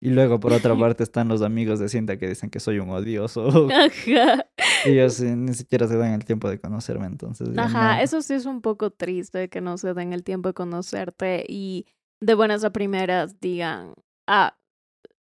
[0.00, 2.90] Y luego por otra parte están los amigos de Cintia que dicen que soy un
[2.90, 3.68] odioso.
[3.70, 4.46] Ajá.
[4.84, 7.48] ellos sí, ni siquiera se dan el tiempo de conocerme, entonces.
[7.56, 8.02] Ajá, no.
[8.02, 11.86] eso sí es un poco triste que no se den el tiempo de conocerte y
[12.20, 13.94] de buenas a primeras digan,
[14.26, 14.56] ah,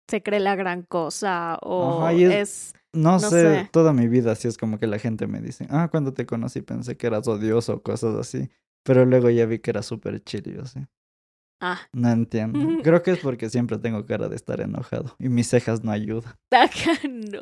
[0.09, 2.75] se cree la gran cosa o Ajá, es- es...
[2.93, 3.69] No, no sé, sé.
[3.73, 6.63] toda mi vida así es como que la gente me dice, ah, cuando te conocí
[6.63, 8.51] pensé que eras odioso o cosas así.
[8.85, 10.81] Pero luego ya vi que era súper chill yo así.
[11.61, 12.59] Ah, No entiendo.
[12.83, 16.35] Creo que es porque siempre tengo cara de estar enojado y mis cejas no ayudan.
[17.11, 17.41] No.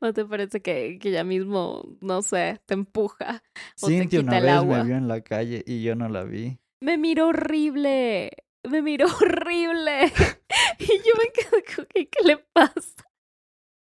[0.00, 3.42] ¿No te parece que, que ya mismo, no sé, te empuja?
[3.82, 4.78] O te Cintia una el vez agua.
[4.78, 6.58] me vio en la calle y yo no la vi.
[6.80, 8.30] Me miró horrible.
[8.68, 10.04] Me miró horrible.
[10.78, 13.04] y yo me quedé que, ¿qué le pasa?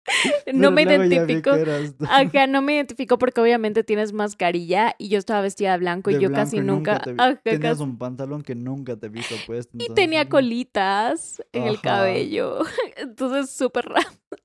[0.53, 1.51] No me identifico.
[2.09, 6.15] Ajá, no me identificó porque obviamente tienes mascarilla y yo estaba vestida de blanco y
[6.15, 6.99] yo blanco casi y nunca.
[6.99, 7.19] te vi.
[7.21, 9.77] ajá, Tenías casi- un pantalón que nunca te he visto puesto.
[9.79, 12.59] Y tenía colitas en el cabello.
[12.97, 14.09] Entonces, súper raro.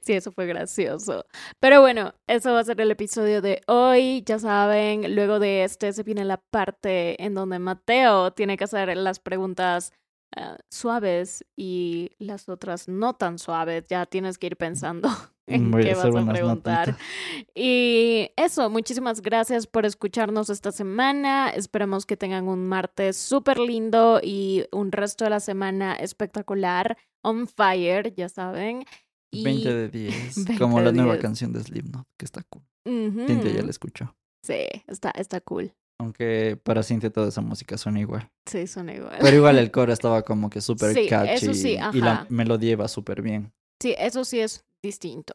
[0.00, 1.24] Sí, eso fue gracioso.
[1.60, 4.24] Pero bueno, eso va a ser el episodio de hoy.
[4.26, 8.96] Ya saben, luego de este se viene la parte en donde Mateo tiene que hacer
[8.96, 9.92] las preguntas
[10.36, 13.84] ah, suaves y las otras no tan suaves.
[13.88, 15.08] Ya tienes que ir pensando
[15.46, 16.88] en Voy a qué vas a preguntar.
[16.88, 17.06] notitas.
[17.54, 21.50] Y eso, muchísimas gracias por escucharnos esta semana.
[21.50, 26.96] Esperemos que tengan un martes súper lindo y un resto de la semana espectacular.
[27.22, 28.84] On fire, ya saben.
[29.30, 29.44] Y...
[29.44, 30.44] 20 de 10.
[30.44, 31.22] 20 como de la nueva 10.
[31.22, 32.62] canción de Slipknot, que está cool.
[32.84, 33.26] Ujú.
[33.26, 34.14] Cintia ya la escuchó.
[34.44, 35.72] Sí, está, está cool.
[36.02, 38.28] Aunque para Cintia toda esa música suena igual.
[38.46, 39.18] Sí, son igual.
[39.20, 41.46] Pero igual el coro estaba como que súper Sí, catchy.
[41.46, 42.26] eso sí, Y la ajá.
[42.28, 43.52] melodía iba súper bien.
[43.80, 45.34] Sí, eso sí es distinto.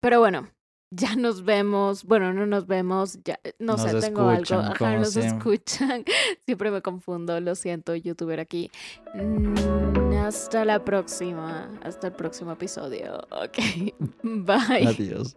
[0.00, 0.50] Pero bueno,
[0.92, 2.04] ya nos vemos.
[2.04, 3.18] Bueno, no nos vemos.
[3.24, 4.54] Ya, no Nos sé, tengo algo.
[4.54, 5.36] Ajá, nos siempre.
[5.36, 6.04] escuchan.
[6.46, 7.40] Siempre me confundo.
[7.40, 8.70] Lo siento, youtuber aquí.
[9.14, 11.68] Mm, hasta la próxima.
[11.82, 13.18] Hasta el próximo episodio.
[13.30, 13.58] Ok.
[14.22, 14.86] Bye.
[14.86, 15.36] Adiós.